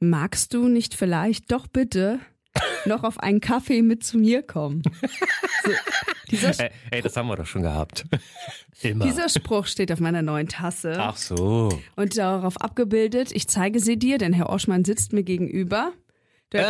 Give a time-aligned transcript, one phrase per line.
[0.00, 2.18] magst du nicht vielleicht doch bitte
[2.86, 4.82] noch auf einen Kaffee mit zu mir kommen?
[5.62, 5.72] So,
[6.30, 8.06] dieser, Ey, ey, das haben wir doch schon gehabt.
[8.82, 9.04] Immer.
[9.04, 10.94] dieser Spruch steht auf meiner neuen Tasse.
[10.98, 11.78] Ach so.
[11.96, 15.92] Und darauf abgebildet, ich zeige sie dir, denn Herr Oschmann sitzt mir gegenüber.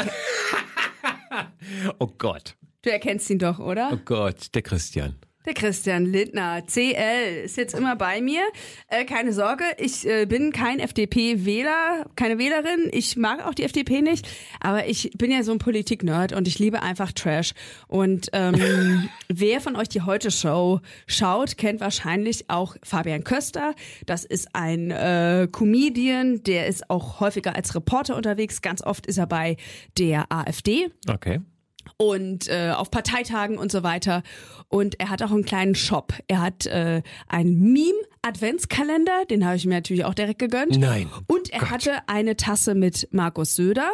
[2.00, 2.56] Oh Gott.
[2.82, 3.90] du erkennst ihn doch, oder?
[3.92, 5.14] Oh Gott, der Christian.
[5.46, 8.42] Der Christian Lindner, CL, ist jetzt immer bei mir.
[8.88, 12.90] Äh, keine Sorge, ich äh, bin kein FDP-Wähler, keine Wählerin.
[12.92, 14.28] Ich mag auch die FDP nicht,
[14.60, 17.54] aber ich bin ja so ein Politik-Nerd und ich liebe einfach Trash.
[17.88, 23.74] Und ähm, wer von euch die Heute-Show schaut, kennt wahrscheinlich auch Fabian Köster.
[24.04, 28.60] Das ist ein äh, Comedian, der ist auch häufiger als Reporter unterwegs.
[28.60, 29.56] Ganz oft ist er bei
[29.96, 31.40] der AfD Okay.
[31.96, 34.22] Und äh, auf Parteitagen und so weiter.
[34.68, 36.12] Und er hat auch einen kleinen Shop.
[36.28, 40.78] Er hat äh, einen Meme-Adventskalender, den habe ich mir natürlich auch direkt gegönnt.
[40.78, 41.10] Nein.
[41.26, 43.90] Und er hatte eine Tasse mit Markus Söder.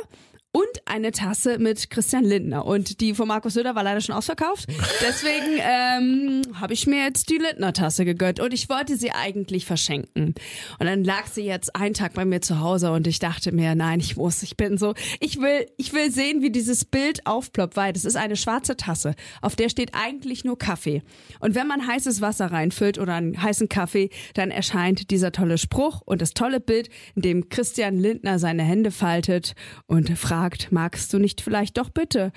[0.53, 2.65] Und eine Tasse mit Christian Lindner.
[2.65, 4.67] Und die von Markus Söder war leider schon ausverkauft.
[5.07, 8.41] Deswegen ähm, habe ich mir jetzt die Lindner-Tasse gegönnt.
[8.41, 10.35] Und ich wollte sie eigentlich verschenken.
[10.79, 13.75] Und dann lag sie jetzt einen Tag bei mir zu Hause und ich dachte mir,
[13.75, 17.77] nein, ich muss, ich bin so, ich will, ich will sehen, wie dieses Bild aufploppt,
[17.77, 21.03] weil das ist eine schwarze Tasse, auf der steht eigentlich nur Kaffee.
[21.41, 26.01] Und wenn man heißes Wasser reinfüllt oder einen heißen Kaffee, dann erscheint dieser tolle Spruch
[26.05, 29.55] und das tolle Bild, in dem Christian Lindner seine Hände faltet
[29.87, 32.33] und fragt, magst du nicht vielleicht doch bitte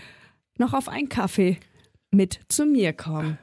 [0.57, 1.57] noch auf einen Kaffee
[2.11, 3.37] mit zu mir kommen?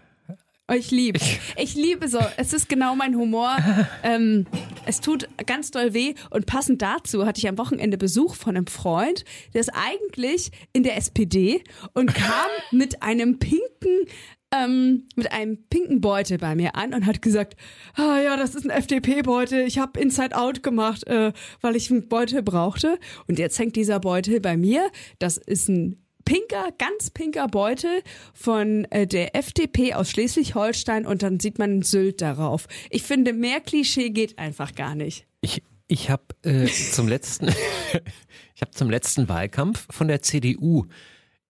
[0.68, 1.20] Oh, Ich liebe,
[1.56, 2.18] ich liebe so.
[2.36, 3.56] Es ist genau mein Humor.
[4.02, 4.46] Ähm,
[4.84, 8.66] es tut ganz doll weh und passend dazu hatte ich am Wochenende Besuch von einem
[8.66, 11.62] Freund, der ist eigentlich in der SPD
[11.94, 14.06] und kam mit einem pinken
[14.52, 17.56] ähm, mit einem pinken Beutel bei mir an und hat gesagt,
[17.94, 19.66] ah ja, das ist ein FDP-Beutel.
[19.66, 22.98] Ich habe Inside Out gemacht, äh, weil ich einen Beutel brauchte.
[23.26, 24.90] Und jetzt hängt dieser Beutel bei mir.
[25.18, 28.02] Das ist ein pinker, ganz pinker Beutel
[28.34, 32.66] von äh, der FDP aus Schleswig-Holstein und dann sieht man Sylt darauf.
[32.90, 35.26] Ich finde, mehr Klischee geht einfach gar nicht.
[35.40, 37.48] Ich, ich habe äh, zum letzten,
[38.54, 40.86] ich habe zum letzten Wahlkampf von der CDU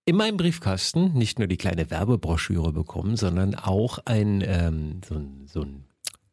[0.07, 5.47] in meinem Briefkasten nicht nur die kleine Werbebroschüre bekommen, sondern auch ein ähm, so ein
[5.47, 5.85] so ein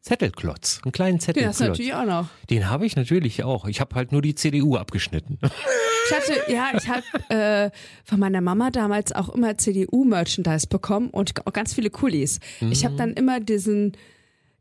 [0.02, 1.60] Zettelklotz, einen kleinen Ja, das Zettelklotz.
[1.60, 2.28] natürlich auch noch.
[2.50, 3.66] Den habe ich natürlich auch.
[3.66, 5.40] Ich habe halt nur die CDU abgeschnitten.
[6.06, 7.72] Ich hatte, ja, ich habe äh,
[8.04, 12.42] von meiner Mama damals auch immer CDU-Merchandise bekommen und auch ganz viele Kulis.
[12.60, 13.94] Ich habe dann immer diesen,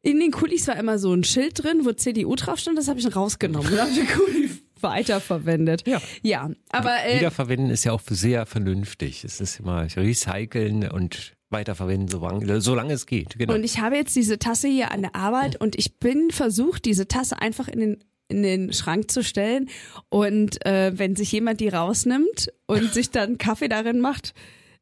[0.02, 3.00] in den Kulis war immer so ein Schild drin, wo CDU drauf stand, das habe
[3.00, 4.50] ich rausgenommen und habe den Kuli
[4.82, 5.86] weiterverwendet.
[5.86, 6.00] Ja.
[6.22, 9.24] Ja, aber äh, Wiederverwenden ist ja auch sehr vernünftig.
[9.24, 13.38] Es ist immer recyceln und weiterverwenden, solange, solange es geht.
[13.38, 13.54] Genau.
[13.54, 17.06] Und ich habe jetzt diese Tasse hier an der Arbeit und ich bin versucht, diese
[17.08, 19.68] Tasse einfach in den in den Schrank zu stellen
[20.08, 24.32] und äh, wenn sich jemand die rausnimmt und sich dann Kaffee darin macht,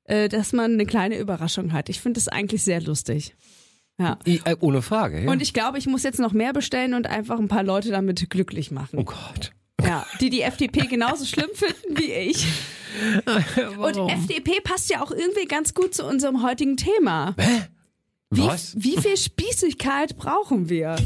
[0.04, 1.88] äh, dass man eine kleine Überraschung hat.
[1.88, 3.34] Ich finde das eigentlich sehr lustig.
[3.98, 4.18] Ja.
[4.26, 5.24] I- äh, Ohne Frage.
[5.24, 5.30] Ja.
[5.30, 8.30] Und ich glaube, ich muss jetzt noch mehr bestellen und einfach ein paar Leute damit
[8.30, 9.04] glücklich oh machen.
[9.04, 9.52] Gott.
[9.84, 12.46] Ja, die die FDP genauso schlimm finden wie ich.
[13.78, 17.34] Und FDP passt ja auch irgendwie ganz gut zu unserem heutigen Thema.
[18.30, 18.74] Wie, Was?
[18.76, 20.96] wie viel Spießigkeit brauchen wir?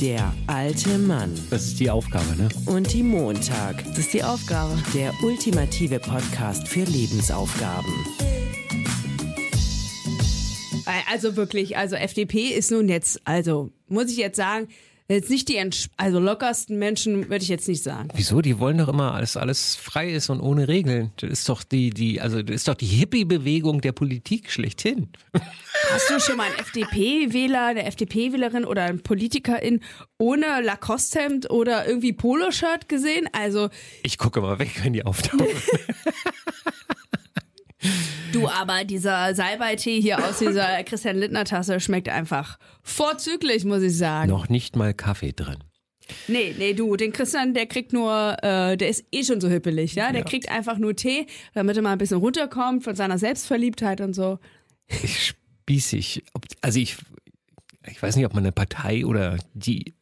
[0.00, 2.48] Der alte Mann Das ist die Aufgabe, ne?
[2.66, 3.84] und die Montag.
[3.84, 4.76] Das ist die Aufgabe.
[4.92, 7.92] Der ultimative Podcast für Lebensaufgaben.
[11.10, 14.68] Also wirklich, also FDP ist nun jetzt, also muss ich jetzt sagen,
[15.08, 18.08] jetzt nicht die entsch- also lockersten Menschen, würde ich jetzt nicht sagen.
[18.14, 18.40] Wieso?
[18.40, 21.12] Die wollen doch immer, dass alles frei ist und ohne Regeln.
[21.16, 25.08] Das ist doch die, die, also das ist doch die Hippie-Bewegung der Politik schlechthin.
[25.90, 29.80] Hast du schon mal einen FDP-Wähler, eine FDP-Wählerin oder einen Politikerin
[30.18, 33.28] ohne Lacoste-Hemd oder irgendwie Poloshirt gesehen?
[33.32, 33.68] Also
[34.02, 35.46] Ich gucke mal weg, wenn die auftauchen.
[38.34, 44.28] du, aber dieser Salbei-Tee hier aus dieser Christian Lindner-Tasse schmeckt einfach vorzüglich, muss ich sagen.
[44.30, 45.58] noch nicht mal Kaffee drin.
[46.28, 49.94] Nee, nee, du, den Christian, der kriegt nur, äh, der ist eh schon so hippelig,
[49.94, 50.12] ja?
[50.12, 50.26] Der Ja.
[50.26, 54.38] kriegt einfach nur Tee, damit er mal ein bisschen runterkommt von seiner Selbstverliebtheit und so.
[55.02, 56.22] Ich spießig.
[56.60, 56.96] Also ich,
[57.90, 59.94] ich weiß nicht, ob man eine Partei oder die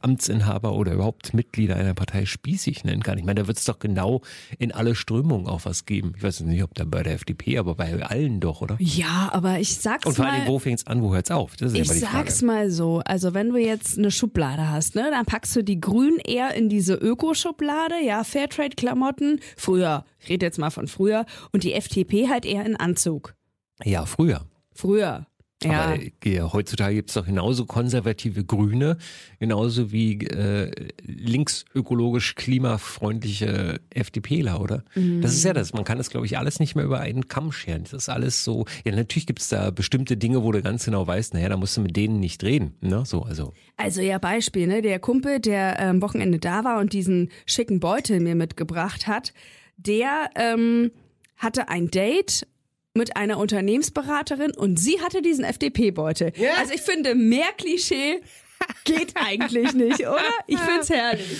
[0.00, 3.16] Amtsinhaber oder überhaupt Mitglieder einer Partei spießig nennen kann.
[3.18, 4.20] Ich meine, da wird es doch genau
[4.58, 6.12] in alle Strömungen auch was geben.
[6.16, 8.76] Ich weiß nicht, ob da bei der FDP, aber bei allen doch, oder?
[8.80, 10.32] Ja, aber ich sag's Und vor mal.
[10.40, 11.56] allem, wo fängt's an, wo hört's auf?
[11.56, 15.24] Das ist Ich sag's mal so, also wenn du jetzt eine Schublade hast, ne, dann
[15.24, 20.70] packst du die Grünen eher in diese Öko-Schublade, ja, Fairtrade-Klamotten, früher, ich rede jetzt mal
[20.70, 23.34] von früher, und die FDP halt eher in Anzug.
[23.84, 24.44] Ja, früher.
[24.74, 25.27] Früher.
[25.64, 25.94] Ja.
[25.94, 28.96] Aber äh, heutzutage gibt es doch genauso konservative Grüne,
[29.40, 30.70] genauso wie äh,
[31.02, 34.84] linksökologisch klimafreundliche FDPler, oder?
[34.94, 35.72] Das ist ja das.
[35.72, 37.84] Man kann das, glaube ich, alles nicht mehr über einen Kamm scheren.
[37.84, 38.66] Das ist alles so.
[38.84, 41.76] Ja, natürlich gibt es da bestimmte Dinge, wo du ganz genau weißt, naja, da musst
[41.76, 42.74] du mit denen nicht reden.
[42.80, 43.04] Ne?
[43.04, 43.52] So, also.
[43.76, 44.80] Also ja, Beispiel, ne?
[44.82, 49.32] Der Kumpel, der am Wochenende da war und diesen schicken Beutel mir mitgebracht hat,
[49.76, 50.92] der ähm,
[51.36, 52.46] hatte ein Date
[52.98, 56.32] mit einer Unternehmensberaterin und sie hatte diesen FDP-Beutel.
[56.58, 58.20] Also ich finde, mehr Klischee
[58.84, 60.20] geht eigentlich nicht, oder?
[60.46, 61.38] Ich find's herrlich.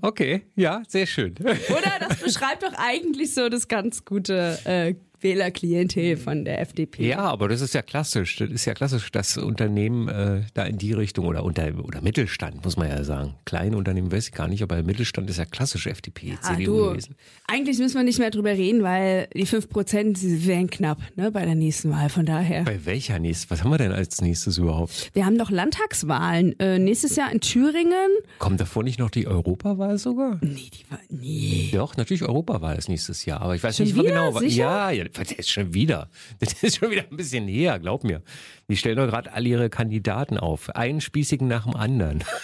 [0.00, 1.34] Okay, ja, sehr schön.
[1.40, 1.92] Oder?
[2.00, 7.06] Das beschreibt doch eigentlich so das ganz gute äh, Wählerklientel von der FDP.
[7.08, 8.36] Ja, aber das ist ja klassisch.
[8.36, 12.64] Das ist ja klassisch, dass Unternehmen äh, da in die Richtung oder unter oder Mittelstand,
[12.64, 13.34] muss man ja sagen.
[13.44, 16.90] Kleine Unternehmen weiß ich gar nicht, aber Mittelstand ist ja klassisch FDP, Ah, CDU du,
[16.90, 17.14] gewesen.
[17.46, 21.44] eigentlich müssen wir nicht mehr drüber reden, weil die 5% sie wären knapp ne, bei
[21.44, 22.08] der nächsten Wahl.
[22.08, 22.64] Von daher.
[22.64, 23.50] Bei welcher nächstes?
[23.50, 25.10] Was haben wir denn als nächstes überhaupt?
[25.14, 26.58] Wir haben doch Landtagswahlen.
[26.58, 28.10] Äh, nächstes Jahr in Thüringen.
[28.38, 30.38] Kommt davor nicht noch die Europawahl sogar?
[30.42, 30.98] Nee, die war.
[31.08, 31.70] Nee.
[31.72, 34.08] Doch, natürlich Europawahl ist nächstes Jahr, aber ich weiß Schon nicht wieder?
[34.08, 34.38] genau.
[34.38, 34.62] Sicher?
[34.62, 36.08] Ja, ja, das ist schon wieder.
[36.40, 38.22] Das ist schon wieder ein bisschen näher, glaub mir.
[38.68, 40.70] Die stellen doch gerade alle ihre Kandidaten auf.
[40.70, 42.24] Einen spießigen nach dem anderen.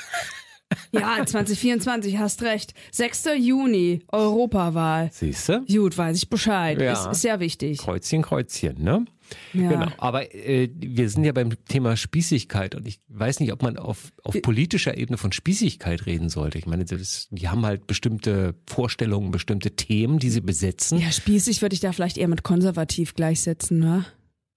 [0.92, 2.74] Ja, 2024, hast recht.
[2.92, 3.24] 6.
[3.38, 5.08] Juni, Europawahl.
[5.12, 5.64] Siehst du?
[5.64, 6.80] Gut, weiß ich Bescheid.
[6.80, 7.10] Ja.
[7.10, 7.78] Ist, ja wichtig.
[7.78, 9.06] Kreuzchen, Kreuzchen, ne?
[9.52, 9.68] Ja.
[9.70, 9.88] Genau.
[9.98, 14.12] Aber äh, wir sind ja beim Thema Spießigkeit und ich weiß nicht, ob man auf,
[14.24, 16.58] auf politischer Ebene von Spießigkeit reden sollte.
[16.58, 20.98] Ich meine, das, die haben halt bestimmte Vorstellungen, bestimmte Themen, die sie besetzen.
[20.98, 24.04] Ja, spießig würde ich da vielleicht eher mit konservativ gleichsetzen, ne?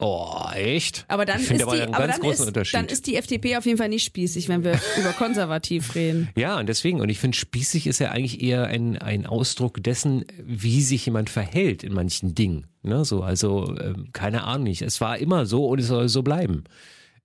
[0.03, 1.05] Oh, echt?
[1.09, 2.73] Aber dann ist die, einen aber ganz dann großen ist, Unterschied.
[2.73, 6.29] dann ist die FDP auf jeden Fall nicht spießig, wenn wir über konservativ reden.
[6.35, 10.25] Ja, und deswegen, und ich finde, spießig ist ja eigentlich eher ein, ein Ausdruck dessen,
[10.43, 12.65] wie sich jemand verhält in manchen Dingen.
[12.81, 13.05] Ne?
[13.05, 14.81] So, also, ähm, keine Ahnung nicht.
[14.81, 16.63] Es war immer so und es soll so bleiben.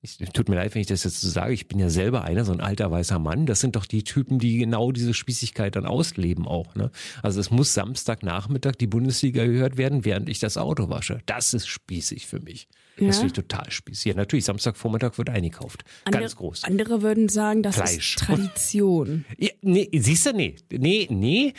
[0.06, 1.52] Ich, tut mir leid, wenn ich das jetzt so sage.
[1.52, 3.46] Ich bin ja selber einer, so ein alter weißer Mann.
[3.46, 6.74] Das sind doch die Typen, die genau diese Spießigkeit dann ausleben auch.
[6.74, 6.90] Ne?
[7.22, 11.20] Also es muss Samstagnachmittag die Bundesliga gehört werden, während ich das Auto wasche.
[11.26, 12.68] Das ist spießig für mich.
[12.98, 13.08] Ja?
[13.08, 14.06] Das finde ich total spießig.
[14.06, 15.84] Ja, natürlich, Samstagvormittag wird eingekauft.
[16.10, 16.64] Ganz groß.
[16.64, 18.16] Andere würden sagen, das Fleisch.
[18.16, 19.24] ist Tradition.
[19.38, 20.56] Ja, nee, siehst du, nee.
[20.70, 21.52] Nee, nee.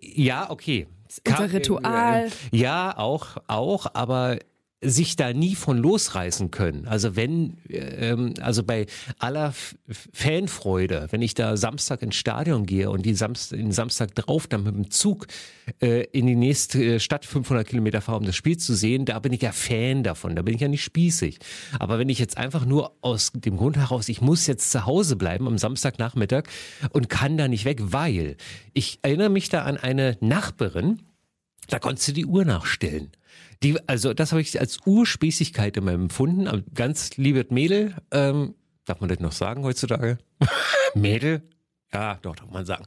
[0.00, 0.86] Ja, okay.
[1.26, 2.28] Unser Ritual.
[2.50, 4.38] Ja, auch, auch, aber
[4.82, 6.86] sich da nie von losreißen können.
[6.86, 8.84] Also wenn, ähm, also bei
[9.18, 9.76] aller F-
[10.12, 14.64] Fanfreude, wenn ich da Samstag ins Stadion gehe und die Samstag, den Samstag drauf dann
[14.64, 15.26] mit dem Zug
[15.80, 19.32] äh, in die nächste Stadt 500 Kilometer fahre, um das Spiel zu sehen, da bin
[19.32, 21.38] ich ja Fan davon, da bin ich ja nicht spießig.
[21.78, 25.16] Aber wenn ich jetzt einfach nur aus dem Grund heraus, ich muss jetzt zu Hause
[25.16, 26.44] bleiben am Samstagnachmittag
[26.90, 28.36] und kann da nicht weg, weil
[28.74, 31.00] ich erinnere mich da an eine Nachbarin,
[31.68, 33.10] da konntest du die Uhr nachstellen.
[33.64, 36.46] Die, also das habe ich als Urspießigkeit immer empfunden.
[36.46, 40.18] Aber Ganz liebes Mädel, ähm, darf man das noch sagen heutzutage?
[40.94, 41.42] Mädel?
[41.92, 42.84] Ja, doch, darf man sagen.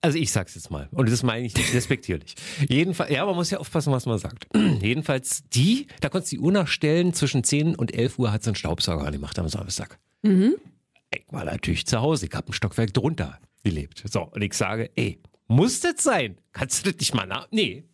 [0.00, 0.88] Also ich sag's jetzt mal.
[0.90, 2.34] Und das meine ich nicht respektierlich.
[2.68, 4.48] Jedenfalls, ja, man muss ja aufpassen, was man sagt.
[4.80, 8.48] Jedenfalls die, da konntest du die Uhr nachstellen, zwischen 10 und 11 Uhr hat sie
[8.48, 9.98] einen Staubsauger angemacht am Samstag.
[11.10, 14.02] Ich war natürlich zu Hause, ich habe ein Stockwerk drunter gelebt.
[14.10, 16.38] So, und ich sage, ey, muss das sein?
[16.52, 17.48] Kannst du das nicht mal nach?
[17.50, 17.84] Nee.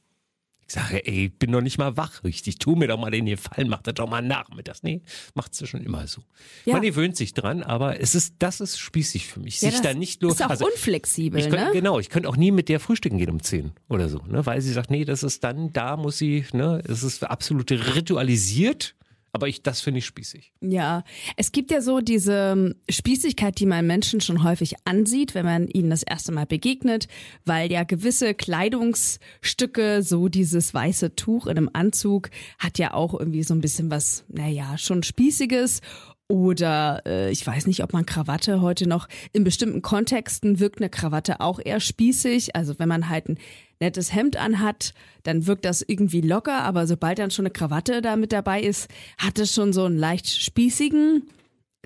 [0.66, 2.58] Ich sage, ey, ich bin noch nicht mal wach richtig.
[2.58, 4.82] Tu mir doch mal den Gefallen, mach das doch mal nachmittags.
[4.82, 5.02] Nee,
[5.34, 6.22] macht sie schon immer so.
[6.64, 6.75] Ja.
[6.75, 9.61] Man gewöhnt sich dran, aber es ist, das ist spießig für mich.
[9.61, 11.72] Ja, sich da nicht nur, ist auch also, unflexibel, ich könnte, ne?
[11.72, 14.44] Genau, ich könnte auch nie mit der frühstücken gehen um 10 oder so, ne?
[14.47, 18.94] Weil sie sagt, nee, das ist dann, da muss sie, ne, es ist absolut ritualisiert,
[19.35, 20.53] aber ich, das finde ich spießig.
[20.61, 21.03] Ja,
[21.37, 25.67] es gibt ja so diese ähm, Spießigkeit, die man Menschen schon häufig ansieht, wenn man
[25.67, 27.09] ihnen das erste Mal begegnet,
[27.45, 33.43] weil ja gewisse Kleidungsstücke, so dieses weiße Tuch in einem Anzug, hat ja auch irgendwie
[33.43, 35.81] so ein bisschen was, naja, schon Spießiges.
[36.28, 40.88] Oder äh, ich weiß nicht, ob man Krawatte heute noch in bestimmten Kontexten wirkt eine
[40.88, 42.57] Krawatte auch eher spießig.
[42.57, 43.38] Also wenn man halt ein
[43.81, 48.16] nettes Hemd anhat, dann wirkt das irgendwie locker, aber sobald dann schon eine Krawatte da
[48.16, 48.88] mit dabei ist,
[49.19, 51.28] hat es schon so einen leicht spießigen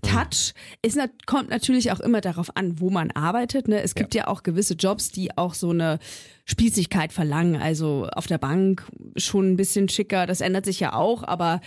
[0.03, 0.55] Touch.
[0.83, 3.67] Ist, nat- kommt natürlich auch immer darauf an, wo man arbeitet.
[3.67, 3.83] Ne?
[3.83, 4.29] Es gibt ja.
[4.29, 5.99] auch gewisse Jobs, die auch so eine
[6.45, 7.61] Spießigkeit verlangen.
[7.61, 11.61] Also auf der Bank schon ein bisschen schicker, das ändert sich ja auch, aber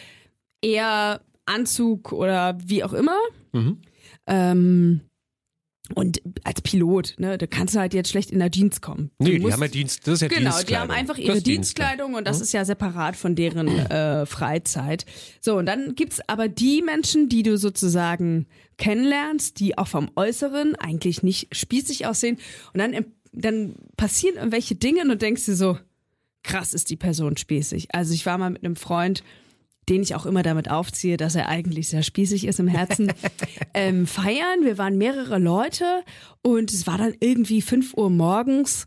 [0.61, 1.19] eher
[1.53, 3.17] Anzug oder wie auch immer.
[4.27, 5.01] Ähm,
[5.93, 9.11] und als Pilot, ne, da kannst du halt jetzt schlecht in der Jeans kommen.
[9.19, 11.41] Du Nee, die musst- haben ja Dienst, das ist ja Genau, die haben einfach ihre
[11.41, 15.05] Dienstkleidung und das ist ja separat von deren äh, Freizeit.
[15.41, 20.75] So, und dann gibt's aber die Menschen, die du sozusagen kennenlernst, die auch vom Äußeren
[20.75, 22.37] eigentlich nicht spießig aussehen.
[22.73, 25.77] Und dann, dann passieren irgendwelche Dinge und du denkst dir so,
[26.43, 27.89] krass ist die Person spießig.
[27.93, 29.23] Also ich war mal mit einem Freund
[29.89, 33.11] den ich auch immer damit aufziehe, dass er eigentlich sehr spießig ist im Herzen,
[33.73, 34.63] ähm, feiern.
[34.63, 36.03] Wir waren mehrere Leute
[36.41, 38.85] und es war dann irgendwie 5 Uhr morgens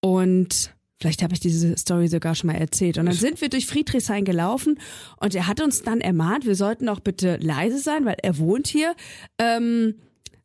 [0.00, 2.98] und vielleicht habe ich diese Story sogar schon mal erzählt.
[2.98, 4.78] Und dann sind wir durch Friedrichshain gelaufen
[5.20, 8.68] und er hat uns dann ermahnt, wir sollten auch bitte leise sein, weil er wohnt
[8.68, 8.94] hier.
[9.38, 9.96] Ähm,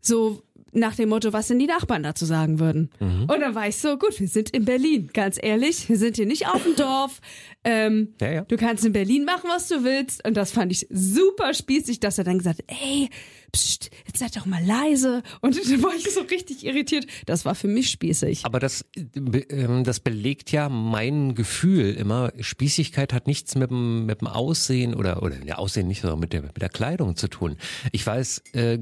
[0.02, 2.90] so nach dem Motto, was denn die Nachbarn dazu sagen würden.
[3.00, 3.24] Mhm.
[3.24, 6.26] Und dann war ich so, gut, wir sind in Berlin, ganz ehrlich, wir sind hier
[6.26, 7.20] nicht auf dem Dorf.
[7.64, 8.42] Ähm, Ja, ja.
[8.42, 10.26] Du kannst in Berlin machen, was du willst.
[10.26, 13.10] Und das fand ich super spießig, dass er dann gesagt hat, ey,
[13.52, 15.24] pst, jetzt seid doch mal leise.
[15.42, 17.06] Und dann war ich so richtig irritiert.
[17.26, 18.46] Das war für mich spießig.
[18.46, 24.06] Aber das, äh, ähm, das belegt ja mein Gefühl immer, Spießigkeit hat nichts mit dem,
[24.06, 27.28] mit dem Aussehen oder, oder ja, Aussehen nicht, sondern mit der, mit der Kleidung zu
[27.28, 27.58] tun.
[27.92, 28.80] Ich weiß, äh,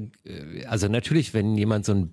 [0.68, 2.10] also natürlich, wenn jemand so ein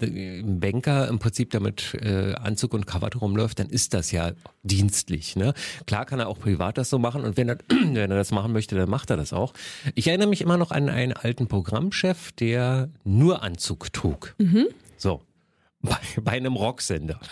[0.00, 5.36] ein Banker im Prinzip damit äh, Anzug und Krawatte rumläuft, dann ist das ja dienstlich.
[5.36, 5.54] Ne?
[5.86, 8.52] Klar kann er auch privat das so machen und wenn er, wenn er das machen
[8.52, 9.52] möchte, dann macht er das auch.
[9.94, 14.34] Ich erinnere mich immer noch an einen alten Programmchef, der nur Anzug trug.
[14.96, 15.22] So.
[15.84, 17.20] Bei, bei einem Rocksender.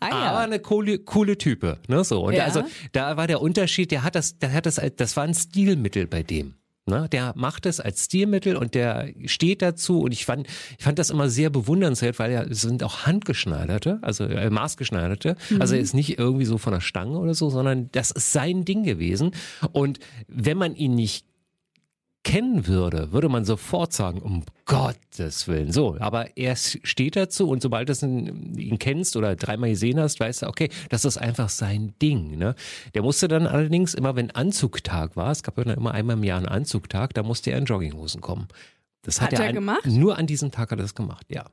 [0.00, 0.14] Ah, ja.
[0.30, 2.22] Aber eine coole, coole Type, ne, so.
[2.26, 2.44] Und Ja.
[2.44, 6.06] also, da war der Unterschied, der hat das, der hat das, das war ein Stilmittel
[6.06, 6.54] bei dem.
[6.86, 10.98] Ne, der macht es als Stilmittel und der steht dazu und ich fand, ich fand
[10.98, 15.36] das immer sehr bewundernswert, weil ja, es sind auch handgeschneiderte, also äh, maßgeschneiderte.
[15.58, 18.66] Also er ist nicht irgendwie so von der Stange oder so, sondern das ist sein
[18.66, 19.30] Ding gewesen.
[19.72, 19.98] Und
[20.28, 21.24] wenn man ihn nicht
[22.24, 25.70] kennen würde, würde man sofort sagen, um Gottes Willen.
[25.72, 30.18] So, aber er steht dazu und sobald du ihn, ihn kennst oder dreimal gesehen hast,
[30.20, 32.36] weißt du, okay, das ist einfach sein Ding.
[32.38, 32.54] Ne?
[32.94, 36.38] Der musste dann allerdings immer, wenn Anzugtag war, es gab ja immer einmal im Jahr
[36.38, 38.48] einen Anzugtag, da musste er in Jogginghosen kommen.
[39.02, 39.84] Das hat, Hat er ein- gemacht?
[39.86, 41.44] Nur an diesem Tag hat er das gemacht, ja.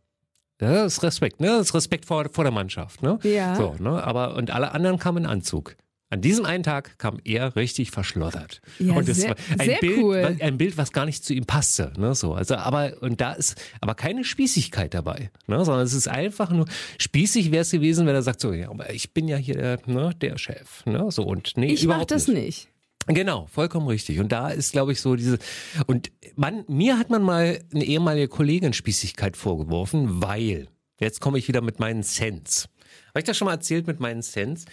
[0.58, 1.48] Das ist Respekt, ne?
[1.48, 3.20] Das ist Respekt vor, vor der Mannschaft, ne?
[3.24, 3.56] Ja.
[3.56, 4.04] So, ne?
[4.04, 5.76] Aber, und alle anderen kamen in Anzug.
[6.12, 8.62] An diesem einen Tag kam er richtig verschlottert.
[8.80, 10.38] Ja, und das sehr- war ein sehr Bild, cool.
[10.40, 12.34] ein Bild, was gar nicht zu ihm passte, ne, so.
[12.34, 16.66] Also, aber, und da ist aber keine Spießigkeit dabei, ne, sondern es ist einfach nur,
[17.00, 19.80] spießig wäre es gewesen, wenn er sagt, so, ja, aber ich bin ja hier der,
[19.88, 22.68] ne, der Chef, ne, so, und nee, ich mach das nicht.
[23.08, 24.20] Genau, vollkommen richtig.
[24.20, 25.40] Und da ist, glaube ich, so diese.
[25.88, 30.68] Und man, mir hat man mal eine ehemalige Kollegin Spießigkeit vorgeworfen, weil,
[31.00, 32.70] jetzt komme ich wieder mit meinen Cents.
[33.12, 34.66] Habe ich das schon mal erzählt mit meinen Cents?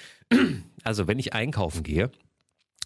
[0.85, 2.11] Also, wenn ich einkaufen gehe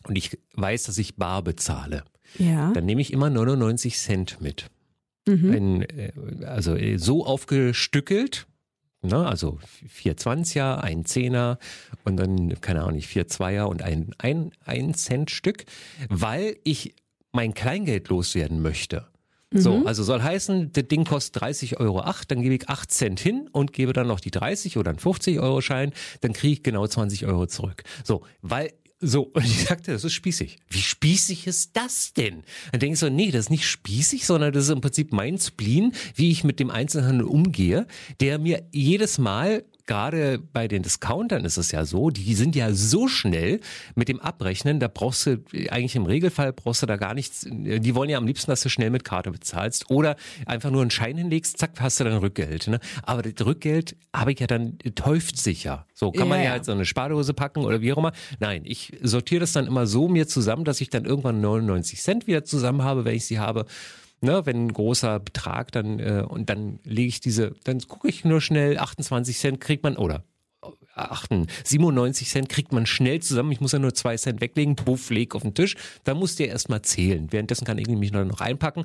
[0.08, 2.04] und ich weiß, dass ich bar bezahle,
[2.38, 2.72] Ja.
[2.72, 4.66] dann nehme ich immer 99 Cent mit.
[5.28, 5.50] Mhm.
[5.52, 6.12] Ein, äh,
[6.46, 8.46] also äh, so aufgestückelt,
[9.02, 11.58] ne, also vier Zwanziger, ein Zehner
[12.04, 15.64] und dann, keine Ahnung, nicht vier Zweier und ein, ein, ein Cent Stück,
[16.08, 16.94] weil ich
[17.30, 19.06] mein Kleingeld loswerden möchte.
[19.54, 23.20] So, also soll heißen, das Ding kostet 30 Euro 8, dann gebe ich 8 Cent
[23.20, 26.62] hin und gebe dann noch die 30 oder einen 50 Euro Schein, dann kriege ich
[26.62, 27.82] genau 20 Euro zurück.
[28.04, 28.72] So, weil
[29.04, 30.58] so, und ich sagte, das ist spießig.
[30.70, 32.44] Wie spießig ist das denn?
[32.70, 35.38] Dann denke ich so, nee, das ist nicht spießig, sondern das ist im Prinzip mein
[35.38, 37.86] Spleen, wie ich mit dem Einzelhandel umgehe,
[38.20, 42.72] der mir jedes Mal gerade bei den Discountern ist es ja so, die sind ja
[42.72, 43.60] so schnell
[43.94, 47.94] mit dem Abrechnen, da brauchst du eigentlich im Regelfall brauchst du da gar nichts, die
[47.94, 51.18] wollen ja am liebsten, dass du schnell mit Karte bezahlst oder einfach nur einen Schein
[51.18, 52.68] hinlegst, zack, hast du dann Rückgeld.
[52.68, 52.80] Ne?
[53.02, 55.84] Aber das Rückgeld habe ich ja dann, täuft sich ja.
[55.92, 56.52] So kann man Ja, ja ja.
[56.52, 58.12] halt so eine Spardose packen oder wie auch immer.
[58.40, 62.26] Nein, ich sortiere das dann immer so mir zusammen, dass ich dann irgendwann 99 Cent
[62.26, 63.66] wieder zusammen habe, wenn ich sie habe.
[64.24, 68.24] Ne, wenn ein großer Betrag dann äh, und dann lege ich diese, dann gucke ich
[68.24, 70.22] nur schnell 28 Cent kriegt man oder
[70.94, 71.30] 8,
[71.64, 73.50] 97 Cent kriegt man schnell zusammen.
[73.50, 75.74] Ich muss ja nur 2 Cent weglegen, buff, leg auf den Tisch.
[76.04, 77.32] Dann musst du ja erstmal zählen.
[77.32, 78.84] Währenddessen kann ich nämlich noch einpacken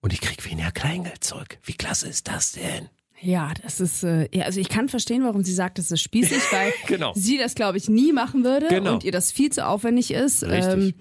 [0.00, 1.58] und ich krieg weniger Kleingeld zurück.
[1.64, 2.88] Wie klasse ist das denn?
[3.22, 6.42] Ja, das ist, äh, ja, also ich kann verstehen, warum sie sagt, das ist spießig,
[6.52, 7.12] weil Genau.
[7.16, 8.92] sie das, glaube ich, nie machen würde Genau.
[8.94, 10.42] und ihr das viel zu aufwendig ist.
[10.42, 10.94] Ähm, Richtig.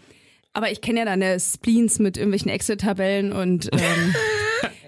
[0.55, 4.15] Aber ich kenne ja deine Spleens mit irgendwelchen Excel-Tabellen und ähm,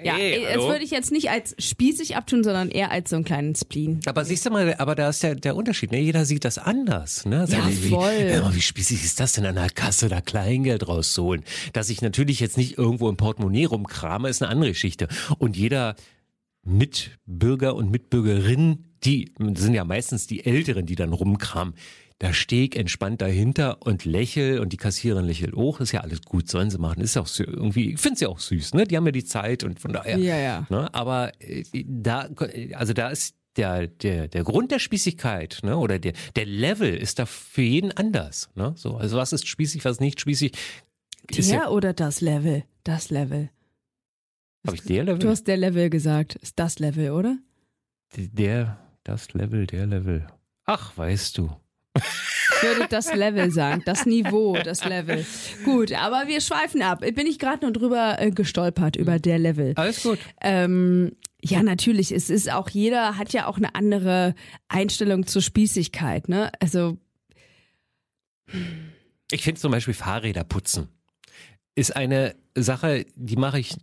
[0.03, 0.69] ja, Hey, das hallo?
[0.69, 3.99] würde ich jetzt nicht als spießig abtun, sondern eher als so einen kleinen Spleen.
[4.05, 5.91] Aber siehst du mal, aber da ist der, der Unterschied.
[5.91, 5.99] Ne?
[5.99, 7.25] Jeder sieht das anders.
[7.25, 7.45] Ne?
[7.49, 8.41] Ja, wie, voll.
[8.41, 11.43] Mal, wie spießig ist das denn an der Kasse, da Kleingeld rauszuholen?
[11.73, 15.09] Dass ich natürlich jetzt nicht irgendwo im Portemonnaie rumkrame, ist eine andere Geschichte.
[15.37, 15.95] Und jeder
[16.63, 21.73] Mitbürger und Mitbürgerin, die das sind ja meistens die Älteren, die dann rumkramen.
[22.19, 25.79] Da stehe ich entspannt dahinter und lächel und die Kassiererin lächelt auch.
[25.79, 27.01] Ist ja alles gut, sollen sie machen.
[27.01, 28.85] Ist ja auch so irgendwie, ich finde sie auch süß, ne?
[28.85, 30.17] Die haben ja die Zeit und von daher.
[30.17, 30.67] Ja, ja.
[30.69, 30.91] Ne?
[30.93, 32.27] Aber äh, da,
[32.73, 35.77] also da ist der, der, der Grund der Spießigkeit, ne?
[35.77, 38.49] Oder der, der Level ist da für jeden anders.
[38.55, 38.73] Ne?
[38.75, 40.53] So, also was ist spießig, was nicht spießig.
[41.29, 42.63] Der ja, oder das Level?
[42.83, 43.49] Das Level.
[44.65, 45.19] Habe ich der Level?
[45.19, 46.35] Du hast der Level gesagt.
[46.35, 47.37] Ist das Level, oder?
[48.15, 50.27] der, das Level, der Level.
[50.65, 51.51] Ach, weißt du.
[51.97, 55.25] Ich würde das Level sagen, das Niveau, das Level.
[55.65, 57.01] Gut, aber wir schweifen ab.
[57.01, 59.73] Bin ich gerade nur drüber äh, gestolpert, über der Level.
[59.75, 60.19] Alles gut.
[60.41, 61.11] Ähm,
[61.43, 62.11] ja, natürlich.
[62.11, 64.33] Es ist auch jeder hat ja auch eine andere
[64.69, 66.29] Einstellung zur Spießigkeit.
[66.29, 66.51] Ne?
[66.59, 66.97] Also
[69.31, 70.89] Ich finde zum Beispiel Fahrräder putzen
[71.77, 73.75] ist eine Sache, die mache ich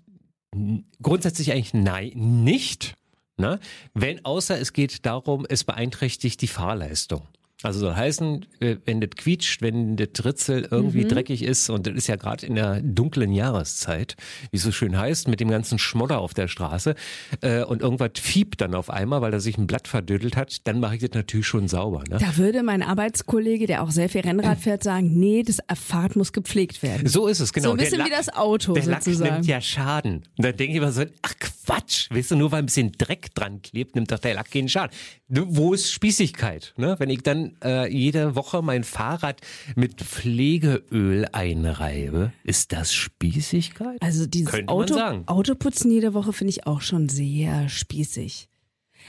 [1.00, 2.96] grundsätzlich eigentlich nein, nicht.
[3.36, 3.60] Ne?
[3.94, 7.22] Wenn, außer es geht darum, es beeinträchtigt die Fahrleistung.
[7.64, 11.94] Also soll heißen, äh, wenn das quietscht, wenn das Ritzel irgendwie dreckig ist und das
[11.94, 14.16] ist ja gerade in der dunklen Jahreszeit,
[14.50, 16.94] wie es so schön heißt, mit dem ganzen Schmodder auf der Straße
[17.40, 20.80] äh, und irgendwas fiebt dann auf einmal, weil er sich ein Blatt verdüttelt hat, dann
[20.80, 22.04] mache ich das natürlich schon sauber.
[22.08, 22.18] Ne?
[22.18, 26.32] da würde mein Arbeitskollege, der auch sehr viel Rennrad fährt, sagen, nee, das Fahrrad muss
[26.32, 27.06] gepflegt werden.
[27.06, 27.68] So ist es, genau.
[27.68, 29.34] So ein bisschen wie das Auto Der Lack sozusagen.
[29.34, 30.22] nimmt ja Schaden.
[30.36, 33.34] Und dann denke ich immer so, ach Quatsch, weißt du, nur weil ein bisschen Dreck
[33.34, 34.94] dran klebt, nimmt doch der Lack keinen Schaden.
[35.28, 36.74] Wo ist Spießigkeit?
[36.76, 36.96] Ne?
[36.98, 39.40] Wenn ich dann äh, jede Woche mein Fahrrad
[39.74, 44.00] mit Pflegeöl einreibe, ist das Spießigkeit?
[44.00, 44.98] Also dieses Könnte Auto.
[45.26, 48.48] Autoputzen jede Woche finde ich auch schon sehr spießig.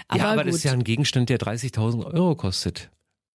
[0.08, 0.50] Aber ja, aber gut.
[0.50, 2.90] das ist ja ein Gegenstand, der 30.000 Euro kostet.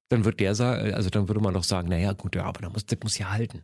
[0.09, 2.73] Dann wird der sagen, also dann würde man doch sagen, naja, gut, ja, aber das
[2.73, 3.63] muss, das muss ja halten.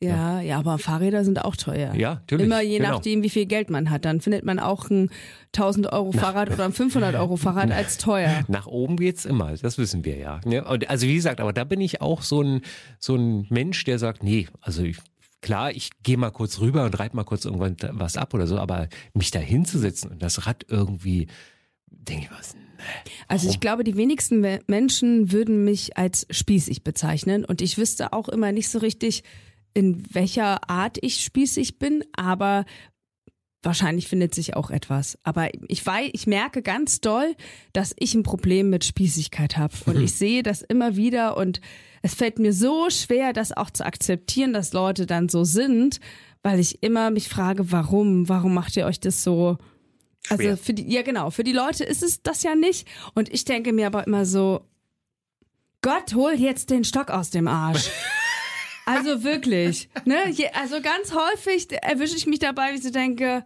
[0.00, 1.94] Ja, ja, aber Fahrräder sind auch teuer.
[1.94, 2.90] Ja, natürlich, Immer je genau.
[2.92, 4.04] nachdem, wie viel Geld man hat.
[4.04, 5.10] Dann findet man auch ein
[5.56, 8.44] 1000 Euro Fahrrad oder ein 500 Euro Fahrrad als teuer.
[8.48, 10.40] Nach oben geht's immer, das wissen wir ja.
[10.44, 10.64] Ne?
[10.64, 12.60] Und Also wie gesagt, aber da bin ich auch so ein,
[13.00, 14.98] so ein Mensch, der sagt, nee, also ich,
[15.42, 18.58] klar, ich gehe mal kurz rüber und reibe mal kurz irgendwann was ab oder so,
[18.58, 21.26] aber mich da hinzusetzen und das Rad irgendwie,
[21.90, 22.54] denke ich was,
[23.26, 28.12] Also ich glaube, die wenigsten We- Menschen würden mich als spießig bezeichnen und ich wüsste
[28.12, 29.24] auch immer nicht so richtig,
[29.74, 32.64] in welcher Art ich spießig bin, aber
[33.62, 35.18] wahrscheinlich findet sich auch etwas.
[35.24, 37.34] Aber ich weiß, ich merke ganz doll,
[37.72, 41.60] dass ich ein Problem mit Spießigkeit habe und ich sehe das immer wieder und
[42.02, 45.98] es fällt mir so schwer, das auch zu akzeptieren, dass Leute dann so sind,
[46.42, 49.58] weil ich immer mich frage, warum, warum macht ihr euch das so
[50.28, 50.56] also Schwer.
[50.56, 52.86] für die, ja genau, für die Leute ist es das ja nicht.
[53.14, 54.66] Und ich denke mir aber immer so,
[55.82, 57.90] Gott, hol jetzt den Stock aus dem Arsch.
[58.88, 60.30] Also wirklich, ne?
[60.30, 63.44] Je, also ganz häufig erwische ich mich dabei, wie ich so denke,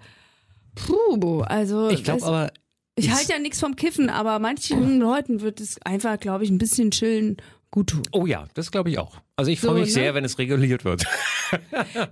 [0.74, 2.52] puh, also Ich glaube aber,
[2.94, 6.58] ich halte ja nichts vom Kiffen, aber manchen Leuten wird es einfach, glaube ich, ein
[6.58, 7.36] bisschen chillen
[7.70, 8.02] gut tun.
[8.12, 9.20] oh ja, das glaube ich auch.
[9.34, 9.92] Also ich So, freue mich ne?
[9.94, 11.04] sehr, wenn es reguliert wird.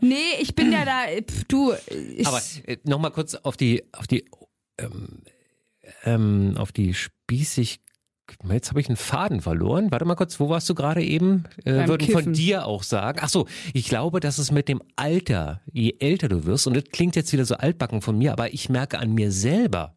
[0.02, 1.72] Nee, ich bin ja da, pf, du,
[2.14, 4.26] ich, Aber äh, nochmal kurz auf die, auf die,
[4.76, 5.22] ähm,
[6.04, 7.80] ähm, auf die Spießig.
[8.50, 9.90] Jetzt habe ich einen Faden verloren.
[9.90, 11.44] Warte mal kurz, wo warst du gerade eben?
[11.64, 12.32] Äh, würden von Kiffen.
[12.32, 13.20] dir auch sagen.
[13.22, 16.84] Ach so, ich glaube, dass es mit dem Alter, je älter du wirst, und das
[16.92, 19.94] klingt jetzt wieder so altbacken von mir, aber ich merke an mir selber,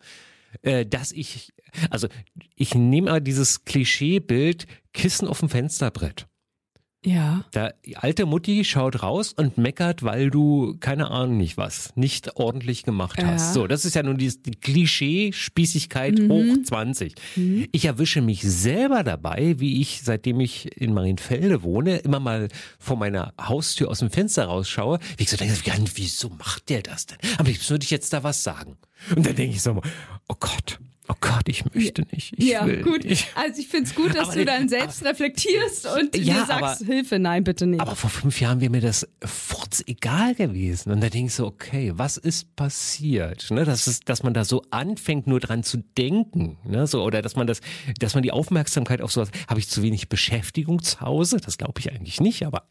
[0.62, 1.54] äh, dass ich,
[1.90, 2.08] also
[2.56, 6.28] ich nehme mal dieses Klischeebild Kissen auf dem Fensterbrett.
[7.06, 7.44] Ja.
[7.52, 12.38] Da die alte Mutti schaut raus und meckert, weil du keine Ahnung nicht was nicht
[12.38, 13.48] ordentlich gemacht hast.
[13.48, 13.54] Ja.
[13.54, 17.16] So, das ist ja nun die, die Klischee-Spießigkeit hoch 20.
[17.72, 22.48] Ich erwische mich selber dabei, wie ich, seitdem ich in Marienfelde wohne, immer mal
[22.80, 25.00] vor meiner Haustür aus dem Fenster rausschaue.
[25.18, 25.56] Wie ich so denke,
[25.96, 27.18] wieso macht der das denn?
[27.38, 28.78] Aber jetzt würde ich jetzt da was sagen.
[29.16, 29.82] Und dann denke ich so,
[30.28, 32.34] oh Gott, oh Gott, ich möchte nicht.
[32.38, 33.04] Ich ja, will gut.
[33.04, 33.28] Nicht.
[33.36, 36.52] Also ich finde es gut, dass Aber du dann selbst reflektierst und Ja, dir sagst,
[36.52, 37.82] aber- Hilfe, nein, bitte nicht.
[37.82, 40.92] Aber vor fünf Jahren wäre mir das furz egal gewesen.
[40.92, 43.50] Und da denke ich so, okay, was ist passiert?
[43.52, 46.58] Ne, dass, es, dass man da so anfängt, nur dran zu denken.
[46.64, 47.60] Ne, so, oder dass man das,
[48.00, 51.38] dass man die Aufmerksamkeit auf sowas, habe ich zu wenig Beschäftigung zu Hause?
[51.38, 52.70] Das glaube ich eigentlich nicht, aber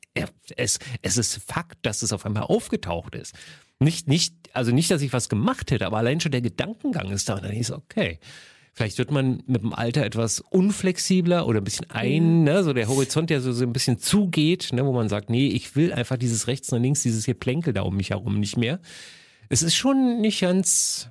[0.56, 3.34] es, es ist Fakt, dass es auf einmal aufgetaucht ist.
[3.82, 7.28] Nicht, nicht, also nicht, dass ich was gemacht hätte, aber allein schon der Gedankengang ist
[7.28, 7.34] da.
[7.36, 8.18] Und dann so, okay.
[8.74, 12.88] Vielleicht wird man mit dem Alter etwas unflexibler oder ein bisschen ein, ne, so der
[12.88, 16.16] Horizont, der so, so ein bisschen zugeht, ne, wo man sagt, nee, ich will einfach
[16.16, 18.80] dieses rechts und links, dieses hier Plänkel da um mich herum nicht mehr.
[19.50, 21.10] Es ist schon nicht ganz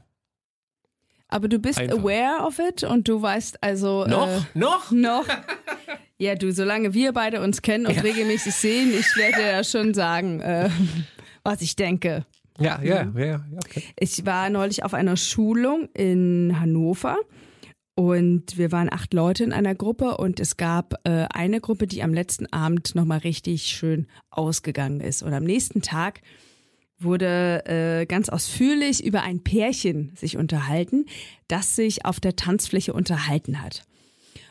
[1.27, 1.99] Aber du bist Einfach.
[1.99, 4.91] aware of it und du weißt also noch, Äh, noch.
[4.91, 5.25] noch.
[6.17, 10.39] Ja, du, solange wir beide uns kennen und regelmäßig sehen, ich werde ja schon sagen,
[10.39, 10.69] äh,
[11.43, 12.27] was ich denke.
[12.61, 13.83] Ja, ja, ja, ja, okay.
[13.99, 17.17] Ich war neulich auf einer Schulung in Hannover
[17.95, 22.03] und wir waren acht Leute in einer Gruppe und es gab äh, eine Gruppe, die
[22.03, 25.23] am letzten Abend nochmal richtig schön ausgegangen ist.
[25.23, 26.21] Und am nächsten Tag
[26.99, 31.05] wurde äh, ganz ausführlich über ein Pärchen sich unterhalten,
[31.47, 33.83] das sich auf der Tanzfläche unterhalten hat.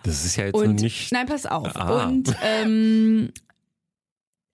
[0.03, 1.13] Das ist ja jetzt Und nicht.
[1.13, 1.75] nein, pass auf.
[1.77, 2.07] Ah.
[2.09, 3.31] Und ähm,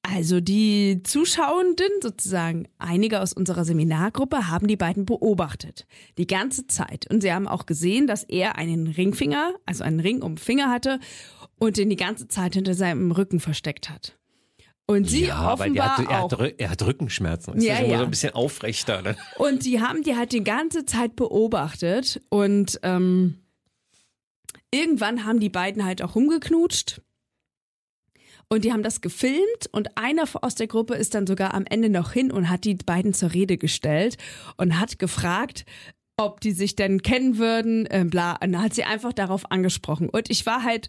[0.08, 5.86] also die Zuschauenden, sozusagen einige aus unserer Seminargruppe, haben die beiden beobachtet.
[6.18, 7.10] Die ganze Zeit.
[7.10, 10.70] Und sie haben auch gesehen, dass er einen Ringfinger, also einen Ring um den Finger
[10.70, 11.00] hatte
[11.58, 14.16] und den die ganze Zeit hinter seinem Rücken versteckt hat.
[14.88, 16.30] Und sie ja, offenbar hat, er, auch.
[16.30, 17.54] hat, Rü- er hat Rückenschmerzen.
[17.54, 17.98] Ist Ja, ja.
[17.98, 19.02] so ein bisschen aufrechter.
[19.02, 19.16] Ne?
[19.36, 23.38] Und die haben die halt die ganze Zeit beobachtet und ähm,
[24.70, 27.00] irgendwann haben die beiden halt auch rumgeknutscht.
[28.48, 31.90] Und die haben das gefilmt und einer aus der Gruppe ist dann sogar am Ende
[31.90, 34.18] noch hin und hat die beiden zur Rede gestellt
[34.56, 35.64] und hat gefragt,
[36.16, 38.32] ob die sich denn kennen würden, äh, bla.
[38.34, 40.08] Und dann hat sie einfach darauf angesprochen.
[40.08, 40.88] Und ich war halt,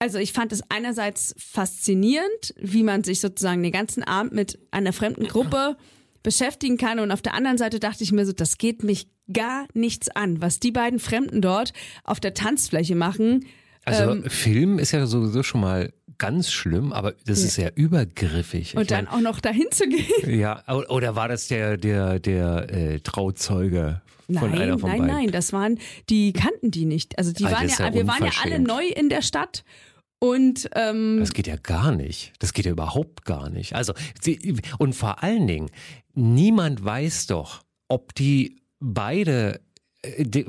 [0.00, 4.92] also ich fand es einerseits faszinierend, wie man sich sozusagen den ganzen Abend mit einer
[4.92, 5.76] fremden Gruppe
[6.22, 6.98] beschäftigen kann.
[6.98, 10.42] Und auf der anderen Seite dachte ich mir so, das geht mich gar nichts an,
[10.42, 13.46] was die beiden Fremden dort auf der Tanzfläche machen.
[13.84, 18.76] Also Ähm, Film ist ja sowieso schon mal ganz schlimm, aber das ist ja übergriffig.
[18.76, 20.06] Und Ich dann mein, auch noch dahin zu gehen.
[20.38, 25.14] ja, oder war das der der der äh, Trauzeuge von Nein, einer von nein, beiden?
[25.16, 25.78] nein, das waren,
[26.08, 27.18] die kannten die nicht.
[27.18, 29.64] Also die Ah, waren ja, ja wir waren ja alle neu in der Stadt.
[30.20, 32.32] Und ähm, Das geht ja gar nicht.
[32.38, 33.74] Das geht ja überhaupt gar nicht.
[33.74, 35.70] Also, sie, und vor allen Dingen,
[36.14, 39.60] niemand weiß doch, ob die beide,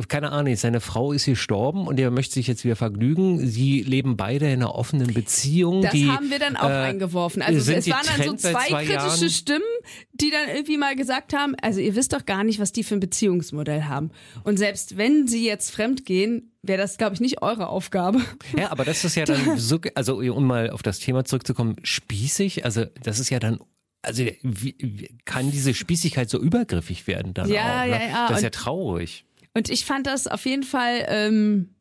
[0.07, 3.45] keine Ahnung, seine Frau ist gestorben und er möchte sich jetzt wieder vergnügen.
[3.45, 5.81] Sie leben beide in einer offenen Beziehung.
[5.81, 7.41] das die, haben wir dann auch äh, eingeworfen.
[7.41, 9.29] Also es waren dann so zwei, zwei kritische Jahren.
[9.29, 9.65] Stimmen,
[10.13, 12.95] die dann irgendwie mal gesagt haben, also ihr wisst doch gar nicht, was die für
[12.95, 14.11] ein Beziehungsmodell haben.
[14.45, 18.21] Und selbst wenn sie jetzt fremd gehen, wäre das, glaube ich, nicht eure Aufgabe.
[18.57, 22.63] Ja, aber das ist ja dann so, also um mal auf das Thema zurückzukommen, spießig,
[22.63, 23.59] also das ist ja dann
[24.03, 27.85] also wie, wie kann diese Spießigkeit so übergriffig werden dann Ja, auch?
[27.85, 27.91] Ne?
[27.91, 29.25] ja, ja, Das ist ja traurig.
[29.53, 31.75] Und ich fand das auf jeden Fall ähm,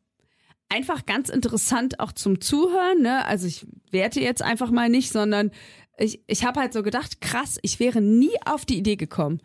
[0.69, 3.01] einfach ganz interessant auch zum Zuhören.
[3.01, 3.25] Ne?
[3.25, 5.51] Also ich werte jetzt einfach mal nicht, sondern
[5.97, 9.41] ich, ich habe halt so gedacht, krass, ich wäre nie auf die Idee gekommen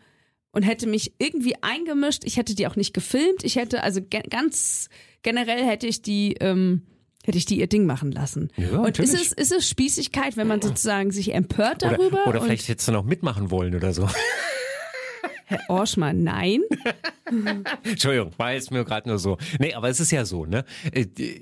[0.51, 2.23] und hätte mich irgendwie eingemischt.
[2.25, 3.43] Ich hätte die auch nicht gefilmt.
[3.43, 4.89] Ich hätte, also ge ganz
[5.21, 6.83] generell hätte ich die, ähm,
[7.23, 8.51] hätte ich die ihr Ding machen lassen.
[8.55, 12.27] Ja, und ist es, ist es Spießigkeit, wenn man sozusagen sich empört Oder, darüber?
[12.27, 14.07] oder und, vielleicht hättest du noch mitmachen wollen oder so.
[15.49, 16.61] Herr Orschmann, nein.
[17.83, 19.37] Entschuldigung, war jetzt mir gerade nur so.
[19.59, 20.65] Nee, aber es ist ja so, ne?
[20.91, 21.39] Äh, äh,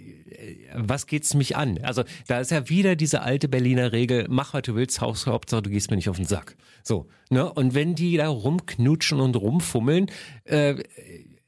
[0.75, 1.79] Was geht's mich an?
[1.81, 5.71] Also, da ist ja wieder diese alte Berliner Regel, mach was du willst, Hauptsache du
[5.71, 6.55] gehst mir nicht auf den Sack.
[6.83, 7.51] So, ne?
[7.51, 10.11] Und wenn die da rumknutschen und rumfummeln,
[10.43, 10.75] äh,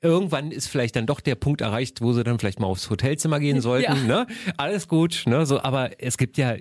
[0.02, 3.40] irgendwann ist vielleicht dann doch der Punkt erreicht, wo sie dann vielleicht mal aufs Hotelzimmer
[3.40, 4.26] gehen sollten, Ja.
[4.26, 4.28] ne?
[4.58, 5.46] Alles gut, ne?
[5.46, 6.56] So, aber es gibt ja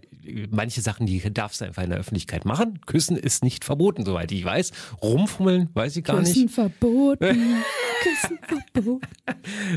[0.51, 2.81] manche Sachen, die darfst du einfach in der Öffentlichkeit machen.
[2.87, 4.72] Küssen ist nicht verboten, soweit ich weiß.
[5.03, 6.33] Rumfummeln, weiß ich gar nicht.
[6.33, 7.27] Küssen verboten.
[8.03, 8.38] Küssen
[8.72, 9.07] verboten.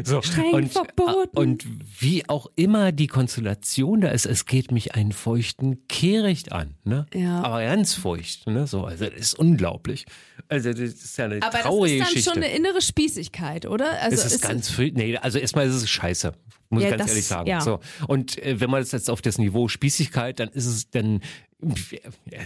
[0.04, 1.38] So, Streng und, verboten.
[1.38, 1.66] und
[2.00, 7.06] wie auch immer die Konstellation da ist, es geht mich einen feuchten Kehricht an, ne?
[7.14, 7.42] Ja.
[7.44, 8.68] Aber ganz feucht, ne?
[8.68, 10.06] So, also das ist unglaublich.
[10.48, 12.30] Also das ist ja eine Aber das traurige ist dann Geschichte.
[12.34, 14.02] schon eine innere Spießigkeit, oder?
[14.02, 16.34] Also es ist ganz viel, nee, also erstmal ist es scheiße,
[16.70, 17.48] muss Ja, ich ganz das- ehrlich sagen.
[17.50, 17.62] ja.
[17.62, 17.80] So.
[18.08, 21.22] Und äh, wenn man das jetzt auf das Niveau Spießigkeit, dann ist es dann,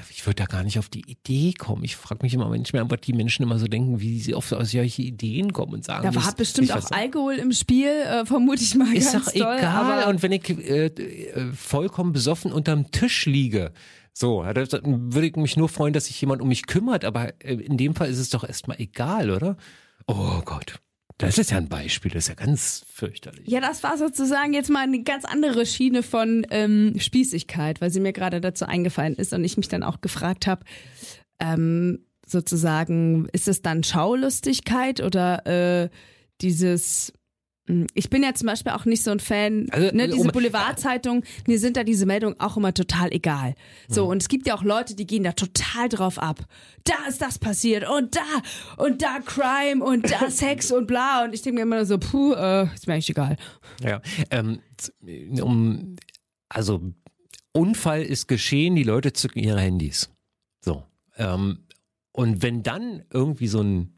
[0.10, 1.84] ich würde da gar nicht auf die Idee kommen.
[1.84, 5.02] Ich frage mich immer manchmal, was die Menschen immer so denken, wie sie auf solche
[5.04, 6.04] Ideen kommen und sagen.
[6.04, 9.34] Da das- war bestimmt auch Alkohol im Spiel, äh, vermute ich mal Ist ganz doch
[9.34, 9.58] doll.
[9.60, 10.10] egal.
[10.10, 13.72] Und wenn ich äh, äh, vollkommen besoffen unterm Tisch liege,
[14.16, 17.04] so, dann würde ich mich nur freuen, dass sich jemand um mich kümmert.
[17.06, 19.58] Aber äh, in dem Fall ist es doch erstmal egal, oder?
[20.08, 20.80] Oh Gott.
[21.18, 23.48] Das ist ja ein Beispiel, das ist ja ganz fürchterlich.
[23.48, 28.00] ja, das war sozusagen jetzt mal eine ganz andere Schiene von ähm, Spießigkeit, weil sie
[28.00, 30.66] mir gerade dazu eingefallen ist und ich mich dann auch gefragt habe,
[31.40, 35.90] ähm, sozusagen, ist es dann Schaulustigkeit oder äh,
[36.42, 37.14] dieses
[37.94, 41.60] ich bin ja zum Beispiel auch nicht so ein Fan, Also, ne, diese Boulevardzeitungen, mir
[41.60, 43.56] sind da diese Meldungen auch immer total egal.
[43.88, 46.46] So, und es gibt ja auch Leute, die gehen da total drauf ab.
[46.84, 51.24] Da ist das passiert und da und da Crime und da Sex und bla.
[51.24, 53.38] Und ich denke mir immer so, puh, äh, ist mir eigentlich egal.
[53.82, 54.60] Ja, ähm,
[55.42, 55.96] um,
[56.50, 56.82] also
[57.54, 60.10] Unfall ist geschehen, die Leute zücken ihre Handys.
[60.60, 60.84] So.
[61.16, 61.60] Ähm,
[62.12, 63.93] und wenn dann irgendwie so ein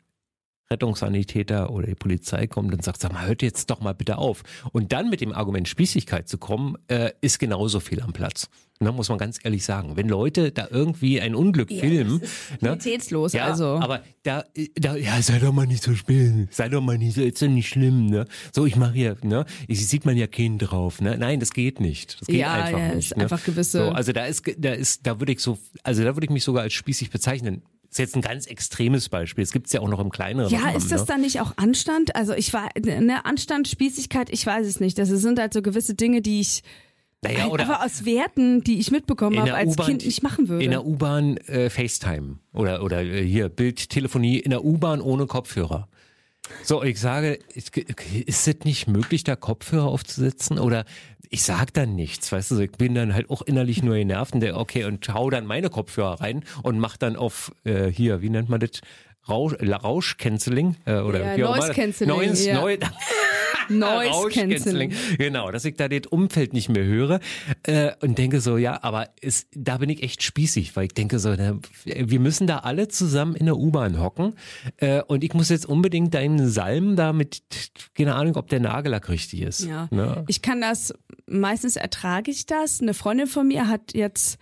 [0.75, 4.43] Rettungssanitäter oder die Polizei kommt und sagt, sag mal, hört jetzt doch mal bitte auf.
[4.71, 8.49] Und dann mit dem Argument Spießigkeit zu kommen, äh, ist genauso viel am Platz.
[8.81, 9.95] Ne, muss man ganz ehrlich sagen.
[9.95, 12.21] Wenn Leute da irgendwie ein Unglück filmen,
[12.59, 13.79] ne, Pietätslos, ja, also.
[13.79, 14.43] aber da,
[14.75, 17.47] da, ja, sei doch mal nicht so spät, sei doch mal nicht so, ist doch
[17.47, 18.25] nicht schlimm, ne?
[18.53, 19.45] So, ich mache hier, ne?
[19.69, 21.17] Ich, sieht man ja kein drauf, ne?
[21.17, 22.19] Nein, das geht nicht.
[22.19, 23.11] Das geht Ja, einfach ja, nicht.
[23.11, 23.23] ist ne?
[23.23, 26.25] einfach gewisse- So, also da ist, da ist, da würde ich so, also da würde
[26.25, 27.61] ich mich sogar als spießig bezeichnen.
[27.95, 29.41] Ist jetzt ein ganz extremes Beispiel.
[29.41, 31.07] Es gibt's ja auch noch im kleineren Ja, Rahmen, ist das ne?
[31.07, 32.13] dann nicht auch Anstand?
[32.13, 34.99] Also ich war, ne, Anstand, Spießigkeit, ich weiß es nicht.
[34.99, 36.61] Das sind halt so gewisse Dinge, die ich
[37.21, 40.65] Naja, einfach oder aus Werten, die ich mitbekommen habe, als Kind nicht machen würde.
[40.65, 45.87] in der U-Bahn äh, FaceTime oder, oder äh, hier Bildtelefonie in der U-Bahn ohne Kopfhörer.
[46.63, 50.59] So, ich sage, ist es nicht möglich, da Kopfhörer aufzusetzen?
[50.59, 50.83] Oder
[51.29, 54.41] ich sag dann nichts, weißt du, ich bin dann halt auch innerlich nur genervt und
[54.41, 58.29] der, okay, und hau dann meine Kopfhörer rein und mach dann auf, äh, hier, wie
[58.29, 58.81] nennt man das?
[59.27, 61.57] Rausch, Rausch-Canceling äh, oder Ja, wie auch.
[61.57, 62.63] Noise Cancelling, Noise, ja.
[63.69, 64.91] Noise Rauschcanceling.
[64.91, 65.17] Cancelling.
[65.17, 67.19] Genau, dass ich da das Umfeld nicht mehr höre
[67.63, 71.19] äh, und denke so, ja, aber ist, da bin ich echt spießig, weil ich denke
[71.19, 74.35] so, na, wir müssen da alle zusammen in der U-Bahn hocken
[74.77, 77.41] äh, und ich muss jetzt unbedingt deinen Salm da mit,
[77.95, 79.65] keine Ahnung, ob der Nagellack richtig ist.
[79.65, 79.87] Ja.
[79.91, 80.23] Ne?
[80.27, 80.93] Ich kann das,
[81.27, 82.81] meistens ertrage ich das.
[82.81, 84.37] Eine Freundin von mir hat jetzt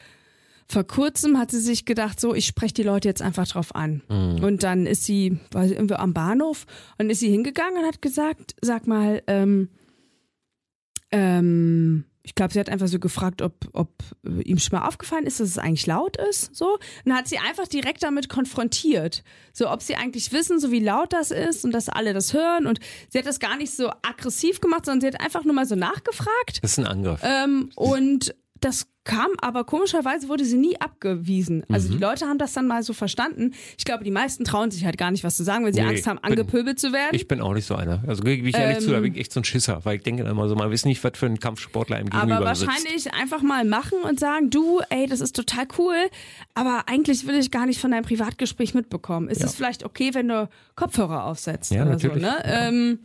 [0.68, 4.02] vor kurzem hat sie sich gedacht, so, ich spreche die Leute jetzt einfach drauf an.
[4.42, 6.66] Und dann ist sie, war sie irgendwo am Bahnhof
[6.98, 9.70] und ist sie hingegangen und hat gesagt, sag mal, ähm,
[11.12, 13.90] ähm, ich glaube, sie hat einfach so gefragt, ob, ob
[14.26, 16.56] äh, ihm schon mal aufgefallen ist, dass es eigentlich laut ist.
[16.56, 16.74] So.
[16.74, 19.24] Und dann hat sie einfach direkt damit konfrontiert.
[19.52, 22.66] So, ob sie eigentlich wissen, so wie laut das ist und dass alle das hören.
[22.66, 25.66] Und sie hat das gar nicht so aggressiv gemacht, sondern sie hat einfach nur mal
[25.66, 26.64] so nachgefragt.
[26.64, 27.20] Das ist ein Angriff.
[27.24, 31.64] Ähm, und das kam, aber komischerweise wurde sie nie abgewiesen.
[31.70, 31.94] Also Mhm.
[31.94, 33.52] die Leute haben das dann mal so verstanden.
[33.78, 35.88] Ich glaube, die meisten trauen sich halt gar nicht, was zu sagen, weil sie Nee,
[35.90, 37.10] Angst haben, bin- angepöbelt zu werden.
[37.14, 38.02] Ich bin auch nicht so einer.
[38.08, 40.04] Also gebe ich ehrlich Ähm, zu, da bin ich echt so ein Schisser, weil ich
[40.04, 42.68] denke immer so, man weiß nicht, was für ein Kampfsportler im Gegenüber aber sitzt.
[42.68, 45.96] wahrscheinlich einfach mal machen und sagen, du, ey, das ist total cool,
[46.54, 49.28] aber eigentlich will ich gar nicht von deinem Privatgespräch mitbekommen.
[49.28, 49.48] Ist Ja.
[49.48, 52.16] es vielleicht okay, wenn du Kopfhörer aufsetzt Ja, oder natürlich.
[52.24, 52.42] so, ne?
[52.46, 53.00] Ähm,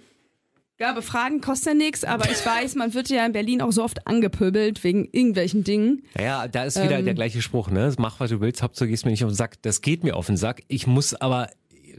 [0.79, 3.83] ja, befragen kostet ja nichts, aber ich weiß, man wird ja in Berlin auch so
[3.83, 6.05] oft angepöbelt wegen irgendwelchen Dingen.
[6.19, 7.93] Ja, da ist wieder Ähm, der gleiche Spruch, ne?
[7.99, 9.61] Mach, was du willst, Hauptsache gehst mir nicht auf den Sack.
[9.63, 10.63] Das geht mir auf den Sack.
[10.69, 11.51] Ich muss aber,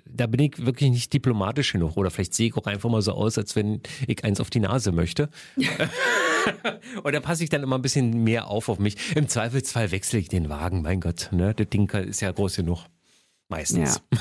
[0.05, 1.97] da bin ich wirklich nicht diplomatisch genug.
[1.97, 4.61] Oder vielleicht sehe ich auch einfach mal so aus, als wenn ich eins auf die
[4.61, 5.29] Nase möchte.
[7.03, 8.95] Und da passe ich dann immer ein bisschen mehr auf auf mich.
[9.15, 11.29] Im Zweifelsfall wechsle ich den Wagen, mein Gott.
[11.33, 11.53] Ne?
[11.53, 12.85] Der Ding ist ja groß genug.
[13.49, 14.01] Meistens.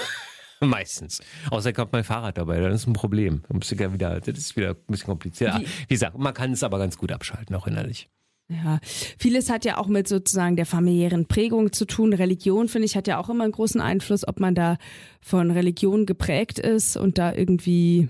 [0.67, 1.21] Meistens.
[1.51, 3.43] Außer kommt mein Fahrrad dabei, dann ist ein Problem.
[3.49, 5.59] Dann muss ich ja wieder, das ist wieder ein bisschen kompliziert.
[5.61, 8.09] Wie- Wie gesagt, man kann es aber ganz gut abschalten, auch innerlich.
[8.51, 8.79] Ja,
[9.19, 12.15] vieles hat ja auch mit sozusagen der familiären Prägung zu tun.
[12.15, 14.79] Religion, finde ich, hat ja auch immer einen großen Einfluss, ob man da
[15.21, 18.09] von Religion geprägt ist und da irgendwie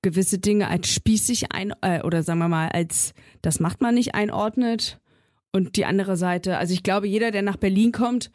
[0.00, 4.14] gewisse Dinge als spießig ein äh, oder sagen wir mal als das macht man nicht
[4.14, 5.00] einordnet
[5.50, 8.30] und die andere Seite, also ich glaube, jeder, der nach Berlin kommt,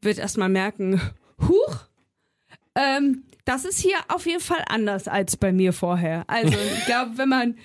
[0.00, 1.00] wird erstmal merken,
[1.40, 1.76] huch,
[2.74, 6.24] ähm, das ist hier auf jeden Fall anders als bei mir vorher.
[6.28, 7.56] Also ich glaube, wenn man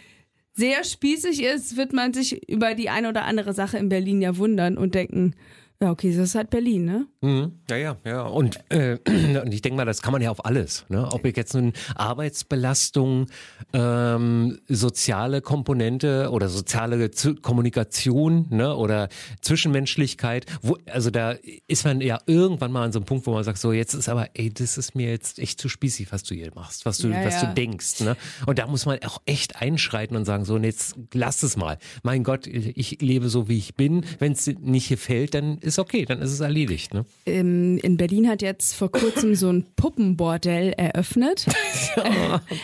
[0.54, 4.38] sehr spießig ist, wird man sich über die eine oder andere Sache in Berlin ja
[4.38, 5.36] wundern und denken,
[5.80, 7.08] ja, okay, das ist halt Berlin, ne?
[7.28, 7.52] Mhm.
[7.70, 8.22] Ja, ja, ja.
[8.22, 8.98] Und, äh,
[9.44, 10.86] und ich denke mal, das kann man ja auf alles.
[10.88, 11.06] Ne?
[11.12, 13.28] Ob ich jetzt nun Arbeitsbelastung,
[13.74, 18.74] ähm, soziale Komponente oder soziale Zu Kommunikation ne?
[18.76, 19.10] oder
[19.42, 21.36] Zwischenmenschlichkeit, wo, also da
[21.68, 24.08] ist man ja irgendwann mal an so einem Punkt, wo man sagt, so jetzt ist
[24.08, 27.10] aber, ey, das ist mir jetzt echt zu spießig, was du hier machst, was du,
[27.10, 27.48] Ja, was ja.
[27.48, 28.02] du denkst.
[28.02, 28.16] Ne?
[28.46, 31.78] Und da muss man auch echt einschreiten und sagen, so, und jetzt lass es mal.
[32.04, 34.06] Mein Gott, ich lebe so, wie ich bin.
[34.20, 36.94] Wenn es nicht gefällt, dann ist okay, dann ist es erledigt.
[36.94, 37.06] Ne?
[37.26, 41.46] Ähm, in Berlin hat jetzt vor kurzem so ein Puppenbordell eröffnet.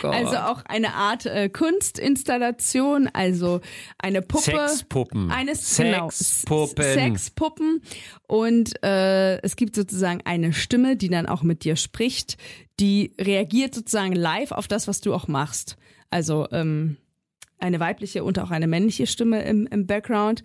[0.03, 0.07] Oh.
[0.07, 3.61] Also auch eine Art äh, Kunstinstallation, also
[3.97, 4.67] eine Puppe.
[4.67, 5.31] Sexpuppen.
[5.31, 6.83] Eines, genau, Sexpuppen.
[6.85, 7.81] S- Sexpuppen.
[8.27, 12.37] Und äh, es gibt sozusagen eine Stimme, die dann auch mit dir spricht,
[12.79, 15.77] die reagiert sozusagen live auf das, was du auch machst.
[16.09, 16.97] Also ähm,
[17.63, 20.43] eine weibliche und auch eine männliche Stimme im, im Background.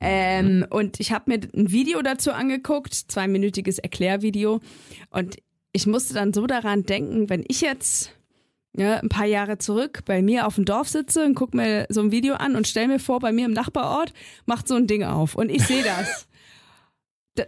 [0.00, 4.60] Ähm, und ich habe mir ein Video dazu angeguckt, zweiminütiges Erklärvideo.
[5.10, 5.36] Und
[5.72, 8.12] ich musste dann so daran denken, wenn ich jetzt
[8.76, 12.00] ja, ein paar Jahre zurück bei mir auf dem Dorf sitze und gucke mir so
[12.00, 14.12] ein Video an und stell mir vor, bei mir im Nachbarort
[14.46, 16.26] macht so ein Ding auf und ich sehe das.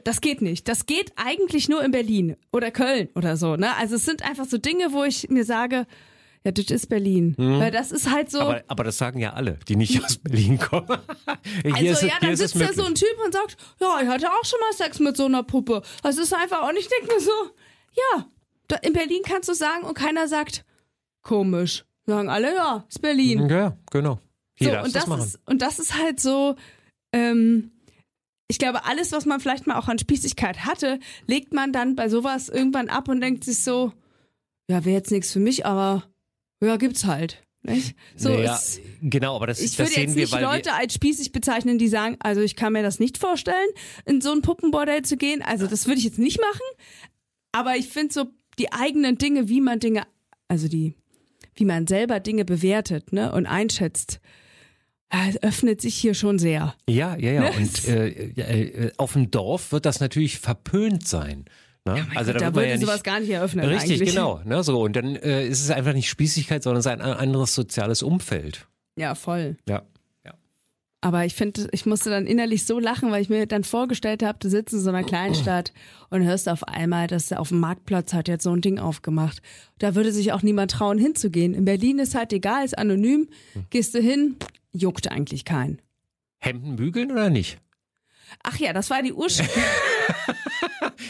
[0.02, 0.66] Das geht nicht.
[0.66, 3.55] Das geht eigentlich nur in Berlin oder Köln oder so.
[3.55, 3.68] Ne?
[3.76, 5.87] Also es sind einfach so Dinge, wo ich mir sage,
[6.46, 7.35] ja, das ist Berlin.
[7.37, 8.38] Weil das ist halt so.
[8.38, 10.87] Aber, aber das sagen ja alle, die nicht aus Berlin kommen.
[11.64, 14.44] Also ist, ja, dann sitzt da so ein Typ und sagt, ja, ich hatte auch
[14.44, 15.82] schon mal Sex mit so einer Puppe.
[16.04, 17.32] Das ist einfach, und ich denke mir so,
[17.94, 18.26] ja,
[18.68, 20.64] da, in Berlin kannst du sagen und keiner sagt,
[21.22, 21.85] komisch.
[22.06, 23.48] Sagen alle, ja, ist Berlin.
[23.48, 24.20] Ja, genau.
[24.54, 25.24] Hier So, und das, machen.
[25.24, 26.54] ist, und das ist halt so,
[27.12, 27.72] ähm,
[28.46, 32.09] ich glaube, alles, was man vielleicht mal auch an Spießigkeit hatte, legt man dann bei
[32.09, 33.92] sowas irgendwann ab und denkt sich so,
[34.70, 36.04] ja, wäre jetzt nichts für mich, aber
[36.61, 37.42] ja, gibt's halt.
[37.62, 37.97] Nicht?
[38.14, 40.95] So, naja, es, genau, aber das, ich das würde sehen jetzt wir, weil Leute als
[40.95, 43.69] spießig bezeichnen, die sagen, also ich kann mir das nicht vorstellen,
[44.05, 45.42] in so ein Puppenbordell zu gehen.
[45.42, 46.62] Also das würde ich jetzt nicht machen.
[47.51, 48.27] Aber ich finde so
[48.59, 50.05] die eigenen Dinge, wie man Dinge,
[50.47, 50.95] also die,
[51.57, 54.21] wie man selber Dinge bewertet ne, und einschätzt,
[55.09, 56.75] es öffnet sich hier schon sehr.
[56.88, 57.40] wir, ja, ja, ja.
[57.40, 57.57] Ne?
[57.57, 61.47] Und äh, äh, auf dem Dorf wird das natürlich verpönt sein.
[61.87, 62.07] Ne?
[62.16, 63.64] also da da wird man würde ja nicht, sowas gar nicht eröffnen.
[63.68, 64.14] Richtig, eigentlich.
[64.14, 64.40] genau.
[64.44, 67.55] Ne, so, und dann äh, ist es einfach nicht Spießigkeit, sondern es ist ein anderes
[67.55, 68.66] soziales Umfeld.
[68.96, 69.57] Ja, voll.
[69.68, 69.83] Ja.
[70.25, 70.35] ja.
[71.01, 74.38] Aber ich finde, ich musste dann innerlich so lachen, weil ich mir dann vorgestellt habe,
[74.40, 75.72] du sitzt in so einer Kleinstadt
[76.11, 79.40] und hörst auf einmal, dass auf dem Marktplatz hat jetzt so ein Ding aufgemacht.
[79.79, 81.55] Da würde sich auch niemand trauen, hinzugehen.
[81.55, 83.29] In Berlin ist halt egal, ist anonym.
[83.70, 84.37] Gehst du hin,
[84.72, 85.81] juckt eigentlich keinen.
[86.38, 87.59] Hemden bügeln oder nicht?
[88.42, 89.49] Ach ja, das war die Ursprung.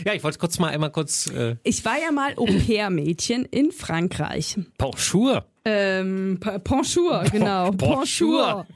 [0.04, 4.58] Ja, ich wollte kurz mal einmal kurz äh, Ich war ja mal Au-pair-Mädchen in Frankreich.
[4.78, 5.44] Bonjour.
[5.64, 7.70] Ähm, Bonjour, genau.
[7.72, 8.66] Bonjour.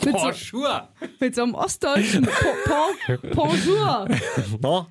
[0.00, 0.88] Bonjour.
[1.20, 2.28] mit so einem ostdeutschen
[3.34, 4.08] Bonjour.
[4.60, 4.86] Bon.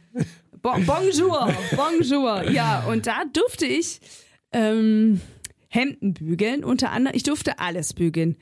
[0.62, 2.50] Bon, bonjour, bonjour.
[2.50, 4.00] Ja, und da durfte ich
[4.54, 5.20] ähm,
[5.68, 8.38] Hemden bügeln, unter anderem, ich durfte alles bügeln.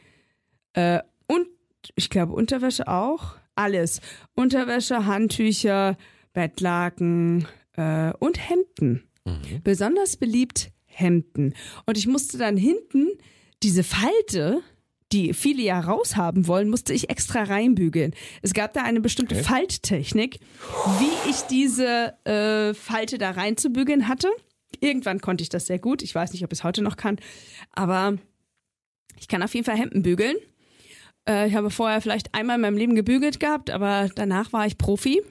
[0.74, 1.48] Äh, und
[1.96, 3.38] ich glaube Unterwäsche auch.
[3.56, 4.02] Alles.
[4.36, 5.98] Unterwäsche, Handtücher,
[6.34, 9.04] Bettlaken äh, und Hemden.
[9.63, 11.54] Besonders beliebt Hemden.
[11.86, 13.08] Und ich musste dann hinten
[13.62, 14.62] diese Falte,
[15.12, 18.13] die viele ja raushaben wollen, musste ich extra reinbügeln.
[18.41, 19.44] Es gab da eine bestimmte Okay.
[19.44, 20.39] Falttechnik,
[21.00, 24.30] wie ich diese äh, Falte da reinzubügeln hatte.
[24.80, 26.02] Irgendwann konnte ich das sehr gut.
[26.02, 27.17] Ich weiß nicht, ob ich es heute noch kann,
[27.74, 28.17] aber
[29.20, 30.36] ich kann auf jeden Fall Hemden bügeln.
[31.30, 34.78] Äh, ich habe vorher vielleicht einmal in meinem Leben gebügelt gehabt, aber danach war ich
[34.80, 35.22] Profi.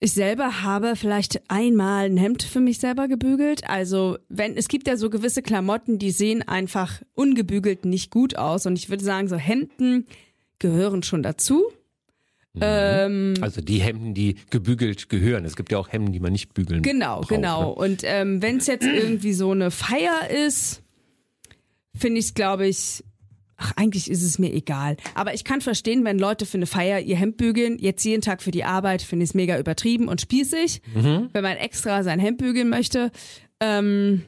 [0.00, 3.68] Ich selber habe vielleicht einmal ein Hemd für mich selber gebügelt.
[3.68, 8.66] Also, wenn, es gibt ja so gewisse Klamotten, die sehen einfach ungebügelt nicht gut aus.
[8.66, 10.06] Und ich würde sagen, so Hemden
[10.58, 11.64] gehören schon dazu.
[12.60, 15.44] Ähm, Also die Hemden, die gebügelt gehören.
[15.44, 17.70] Es gibt ja auch Hemden, die man nicht bügeln Genau, braucht, genau.
[17.70, 17.74] Ne?
[17.74, 20.82] Und ähm, wenn es jetzt irgendwie so eine Feier ist,
[21.96, 23.02] finde ich es, glaube ich,
[23.56, 24.96] ach, eigentlich ist es mir egal.
[25.14, 28.42] Aber ich kann verstehen, wenn Leute für eine Feier ihr Hemd bügeln, jetzt jeden Tag
[28.42, 31.28] für die Arbeit, finde ich es mega übertrieben und spießig, Mhm.
[31.32, 33.10] wenn man extra sein Hemd bügeln möchte.
[33.60, 34.22] Ähm,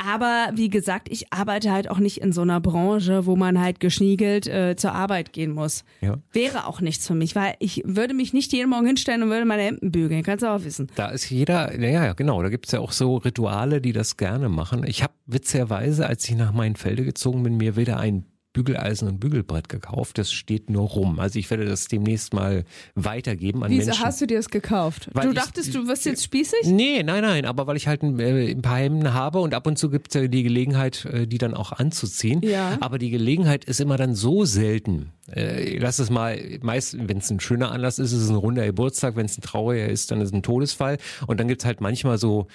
[0.00, 3.80] aber wie gesagt, ich arbeite halt auch nicht in so einer Branche, wo man halt
[3.80, 5.82] geschniegelt äh, zur Arbeit gehen muss.
[6.00, 6.18] Ja.
[6.32, 9.44] Wäre auch nichts für mich, weil ich würde mich nicht jeden Morgen hinstellen und würde
[9.44, 10.22] meine Hemden bügeln.
[10.22, 10.86] Kannst du auch wissen.
[10.94, 14.48] Da ist jeder, ja, ja, genau, da gibt's ja auch so Rituale, die das gerne
[14.48, 14.84] machen.
[14.86, 19.68] Ich habe witzigerweise, als ich nach Mainfelde gezogen bin, mir wieder ein Bügeleisen und Bügelbrett
[19.68, 20.16] gekauft.
[20.18, 21.20] Das steht nur rum.
[21.20, 24.04] Also ich werde das demnächst mal weitergeben an Wieso Menschen.
[24.04, 25.10] hast du dir das gekauft?
[25.12, 26.60] Weil du ich- dachtest, du wirst jetzt spießig?
[26.64, 29.66] Nee, nein, nein, aber weil ich halt ein, äh, ein paar Hemden habe und ab
[29.66, 32.40] und zu gibt's ja die Gelegenheit, äh, die dann auch anzuziehen.
[32.42, 32.78] Ja.
[32.80, 35.12] Aber die Gelegenheit ist immer dann so selten.
[35.30, 38.64] Äh, lass es mal, meist, wenn es ein schöner Anlass ist, ist es ein runder
[38.64, 40.96] Geburtstag, wenn es ein trauriger ist, dann ist es ein Todesfall.
[41.26, 42.46] Und dann gibt's halt manchmal so,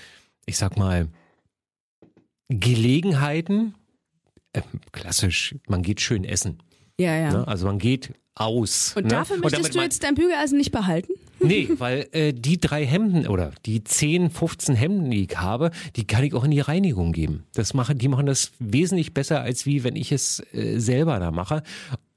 [0.48, 1.08] ich sag mal,
[2.50, 3.76] Gelegenheiten,
[4.54, 4.62] äh,
[4.92, 6.60] klassisch, man geht schön essen.
[7.00, 7.32] Ja, ja.
[7.32, 7.48] Ne?
[7.48, 8.94] Also man geht aus.
[8.96, 9.10] Und ne?
[9.10, 11.14] dafür möchtest du jetzt dein Bügeleisen nicht behalten?
[11.46, 16.08] Nee, weil äh, die drei Hemden oder die 10, 15 Hemden, die ich habe, die
[16.08, 17.44] kann ich auch in die Reinigung geben.
[17.54, 21.32] Das machen, die machen das wesentlich besser, als wie wenn ich es äh, selber da
[21.32, 21.64] mache.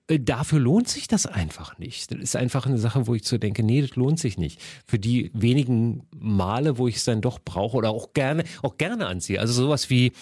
[0.07, 2.13] Äh, Dafür lohnt sich das einfach nicht.
[2.13, 4.61] Das ist einfach eine Sache, wo ich so denke, nee, das lohnt sich nicht.
[4.87, 9.07] Für die wenigen Male, wo ich es dann doch brauche oder auch gerne, auch gerne
[9.07, 9.41] anziehe.
[9.41, 10.13] Also sowas wie,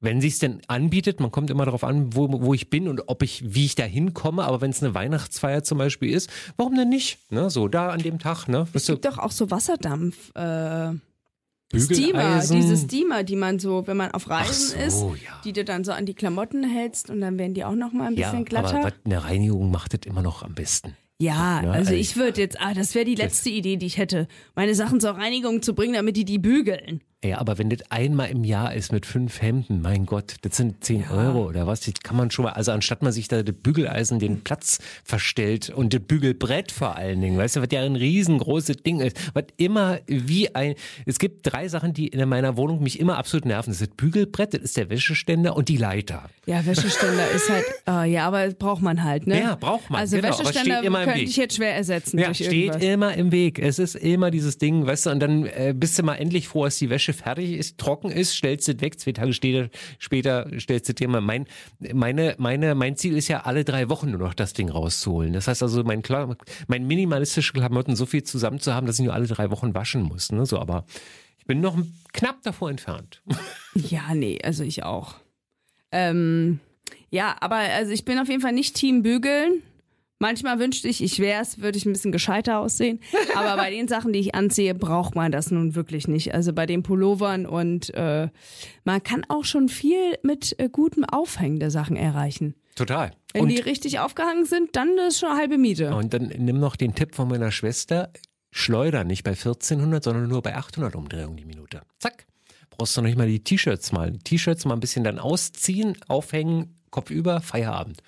[0.00, 3.08] wenn sie es denn anbietet, man kommt immer darauf an, wo, wo ich bin und
[3.08, 6.74] ob ich, wie ich da hinkomme, aber wenn es eine Weihnachtsfeier zum Beispiel ist, warum
[6.76, 7.18] denn nicht?
[7.30, 8.66] Ne, so da an dem Tag, ne?
[8.72, 10.34] Es gibt doch auch so Wasserdampf.
[10.34, 10.92] Äh,
[11.74, 15.40] Steamer, diese Steamer, die man so, wenn man auf Reisen so, ist, ja.
[15.44, 18.06] die du dann so an die Klamotten hältst und dann werden die auch noch mal
[18.06, 18.84] ein ja, bisschen aber glatter.
[18.84, 20.96] was eine Reinigung macht das immer noch am besten.
[21.18, 23.96] Ja, Ja, also also ich würde jetzt, ah, das wäre die letzte Idee, die ich
[23.96, 27.00] hätte, meine Sachen zur Reinigung zu bringen, damit die die bügeln.
[27.24, 30.84] Ja, aber wenn das einmal im Jahr ist mit fünf Hemden, mein Gott, das sind
[30.84, 33.54] 10 Euro oder was, das kann man schon mal, also anstatt man sich da das
[33.56, 37.96] Bügeleisen den Platz verstellt und das Bügelbrett vor allen Dingen, weißt du, was ja ein
[37.96, 40.74] riesengroßes Ding ist, was immer wie ein,
[41.06, 43.70] es gibt drei Sachen, die in meiner Wohnung mich immer absolut nerven.
[43.70, 46.28] Das ist das Bügelbrett, das ist der Wäscheständer und die Leiter.
[46.44, 49.40] Ja, Wäscheständer ist halt, ah, ja, aber braucht man halt, ne?
[49.40, 52.82] Ja, braucht man, Also genau, Wäscheständer könnte ich jetzt schwer ersetzen Ja, steht irgendwas.
[52.82, 53.58] immer im Weg.
[53.58, 56.64] Es ist immer dieses Ding, weißt du, und dann äh, bist du mal endlich froh,
[56.64, 60.88] dass die Wäsche fertig ist, trocken ist, stellst du weg, zwei Tage später, später stellst
[60.88, 61.46] du dir mal mein,
[61.92, 65.32] meine, meine, mein Ziel ist ja alle drei Wochen nur noch das Ding rauszuholen.
[65.32, 66.36] Das heißt also, mein, Kla-
[66.68, 70.02] mein minimalistische Klamotten so viel zusammen zu haben, dass ich nur alle drei Wochen waschen
[70.02, 70.84] muss, ne, so, aber
[71.38, 71.78] ich bin noch
[72.12, 73.22] knapp davor entfernt.
[73.74, 75.16] Ja, nee, also ich auch.
[75.92, 76.60] Ähm,
[77.10, 79.62] ja, aber also ich bin auf jeden Fall nicht Team Bügeln.
[80.18, 83.00] Manchmal wünschte ich, ich wär's, würde ich ein bisschen gescheiter aussehen.
[83.34, 86.34] Aber bei den Sachen, die ich anziehe, braucht man das nun wirklich nicht.
[86.34, 88.28] Also bei den Pullovern und äh,
[88.84, 92.54] man kann auch schon viel mit äh, gutem Aufhängen der Sachen erreichen.
[92.76, 93.10] Total.
[93.32, 95.94] Wenn Und die richtig aufgehangen sind, dann ist schon halbe Miete.
[95.94, 98.10] Und dann nimm noch den Tipp von meiner Schwester,
[98.50, 101.82] schleuder nicht bei 1400, sondern nur bei 800 Umdrehungen die Minute.
[101.98, 102.26] Zack.
[102.70, 104.12] Brauchst du noch nicht mal die T-Shirts mal.
[104.12, 108.02] Die T-Shirts mal ein bisschen dann ausziehen, aufhängen, Kopf über, Feierabend.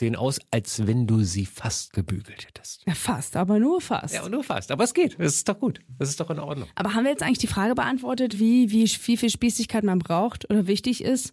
[0.00, 2.82] Sehen aus, als wenn du sie fast gebügelt hättest.
[2.86, 4.14] Ja, fast, aber nur fast.
[4.14, 4.72] Ja, nur fast.
[4.72, 5.18] Aber es geht.
[5.20, 5.80] Das ist doch gut.
[5.98, 6.68] Das ist doch in Ordnung.
[6.74, 10.50] Aber haben wir jetzt eigentlich die Frage beantwortet, wie, wie, wie viel Spießigkeit man braucht
[10.50, 11.32] oder wichtig ist?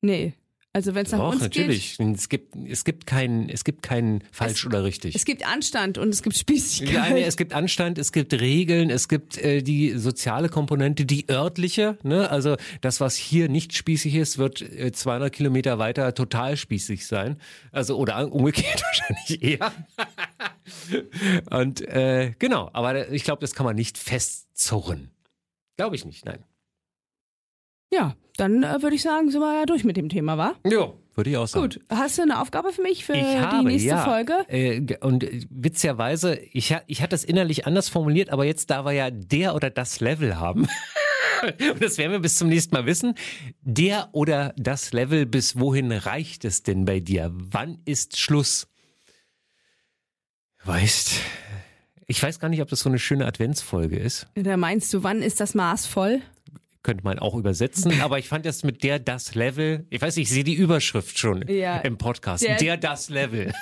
[0.00, 0.34] Nee.
[0.72, 1.98] Also wenn es nach Doch, uns natürlich.
[1.98, 5.14] Es gibt, es gibt kein, es gibt kein falsch oder richtig.
[5.14, 7.10] geht, es gibt Anstand und es gibt Spießigkeit.
[7.10, 11.98] Ja, es gibt Anstand, es gibt Regeln, es gibt äh, die soziale Komponente, die örtliche.
[12.04, 12.30] Ne?
[12.30, 17.40] Also das, was hier nicht spießig ist, wird äh, 200 Kilometer weiter total spießig sein.
[17.72, 19.72] Also oder umgekehrt wahrscheinlich eher.
[21.50, 25.10] Und äh, genau, aber ich glaube, das kann man nicht festzurren.
[25.76, 26.44] Glaube ich nicht, nein.
[27.92, 30.54] Ja, dann äh, würde ich sagen, sind wir ja durch mit dem Thema, wa?
[30.64, 31.62] Ja, würde ich auch sagen.
[31.68, 34.04] Gut, hast du eine Aufgabe für mich für Ich die habe, nächste ja.
[34.04, 34.32] Folge?
[34.48, 38.84] Äh, und äh, witzigerweise, ich, ha- ich hatte das innerlich anders formuliert, aber jetzt, da
[38.84, 40.68] wir ja der oder das Level haben,
[41.72, 43.14] und das werden wir bis zum nächsten Mal wissen,
[43.62, 47.30] der oder das Level, bis wohin reicht es denn bei dir?
[47.34, 48.66] Wann ist Schluss?
[50.64, 51.12] Weißt,
[52.06, 54.26] ich weiß gar nicht, ob das so eine schöne Adventsfolge ist.
[54.34, 56.20] Da meinst du, wann ist das Maß voll?
[56.82, 60.30] Könnte man auch übersetzen, aber ich fand das mit der, das Level, ich weiß, ich
[60.30, 61.76] sehe die Überschrift schon Ja.
[61.78, 62.42] im Podcast.
[62.42, 63.52] Der- der das Level.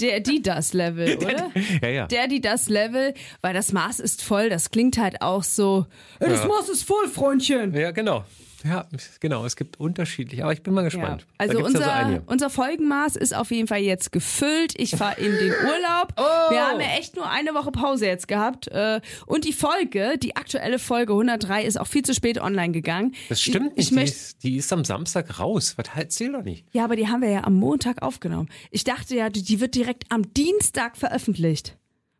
[0.00, 1.50] Der, die, das Level, oder?
[1.82, 2.06] Ja, ja.
[2.06, 5.86] Der, die, das Level, weil das Maß ist voll, das klingt halt auch so,
[6.18, 6.46] "Ey, das Ja.
[6.48, 7.74] Maß ist voll, Freundchen.
[7.74, 8.24] Ja, genau.
[8.64, 8.86] Ja,
[9.20, 9.44] genau.
[9.44, 11.22] Es gibt unterschiedlich, aber ich bin mal gespannt.
[11.22, 11.34] Ja.
[11.38, 14.74] Also unser, ja so unser Folgenmaß ist auf jeden Fall jetzt gefüllt.
[14.76, 16.14] Ich fahre in den Urlaub.
[16.16, 16.50] Oh.
[16.50, 18.68] Wir haben ja echt nur eine Woche Pause jetzt gehabt.
[18.68, 23.14] Äh, Und die Folge, die aktuelle Folge 103, ist auch viel zu spät online gegangen.
[23.28, 23.78] Das stimmt ich, nicht.
[23.78, 25.74] Ich die, möchte, ist, die ist am Samstag raus.
[25.76, 26.66] Was erzähl doch nicht.
[26.72, 28.48] ja, aber die haben wir ja am Montag aufgenommen.
[28.70, 31.76] Ich dachte ja, die die wird direkt am Dienstag veröffentlicht.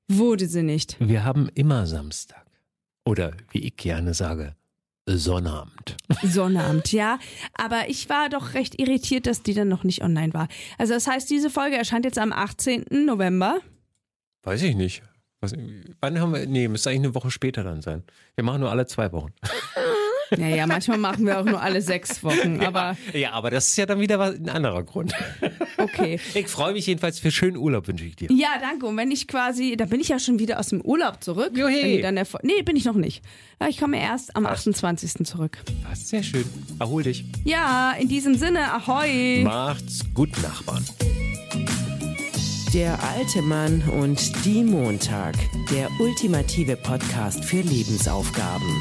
[0.08, 0.96] Wurde sie nicht.
[0.98, 2.44] Wir haben immer Samstag.
[3.04, 4.56] Oder wie ich gerne sage,
[5.18, 5.96] Sonnabend.
[6.22, 7.18] Sonnabend, ja.
[7.54, 10.48] Aber ich war doch recht irritiert, dass die dann noch nicht online war.
[10.78, 12.86] Also das heißt, diese Folge erscheint jetzt am 18.
[12.90, 13.58] November.
[14.42, 15.02] Weiß ich nicht.
[15.40, 15.54] Was,
[16.00, 16.46] wann haben wir.
[16.46, 18.02] Nee, müsste eigentlich eine Woche später dann sein.
[18.34, 19.32] Wir machen nur alle zwei Wochen.
[20.36, 23.86] Naja, manchmal machen wir auch nur alle sechs Wochen, aber Ja, aber das ist ja
[23.86, 25.12] dann wieder was- ein anderer Grund.
[25.78, 26.18] okay.
[26.34, 28.28] Ich freue mich jedenfalls für schönen Urlaub, wünsche ich dir.
[28.32, 28.86] Ja, danke.
[28.86, 31.52] Und wenn ich quasi, da bin ich ja schon wieder aus dem Urlaub zurück.
[31.56, 32.00] Juhi.
[32.02, 33.22] Dann nee, bin ich noch nicht.
[33.60, 35.24] Ja, ich komme erst am 28.
[35.26, 35.58] zurück.
[35.86, 36.44] Passt sehr schön.
[36.78, 37.24] Erhol dich.
[37.44, 39.42] Ja, in diesem Sinne, ahoi.
[39.44, 40.84] Macht's gut, Nachbarn.
[42.72, 45.34] Der alte Mann und die Montag.
[45.72, 48.80] Der ultimative Podcast für Lebensaufgaben.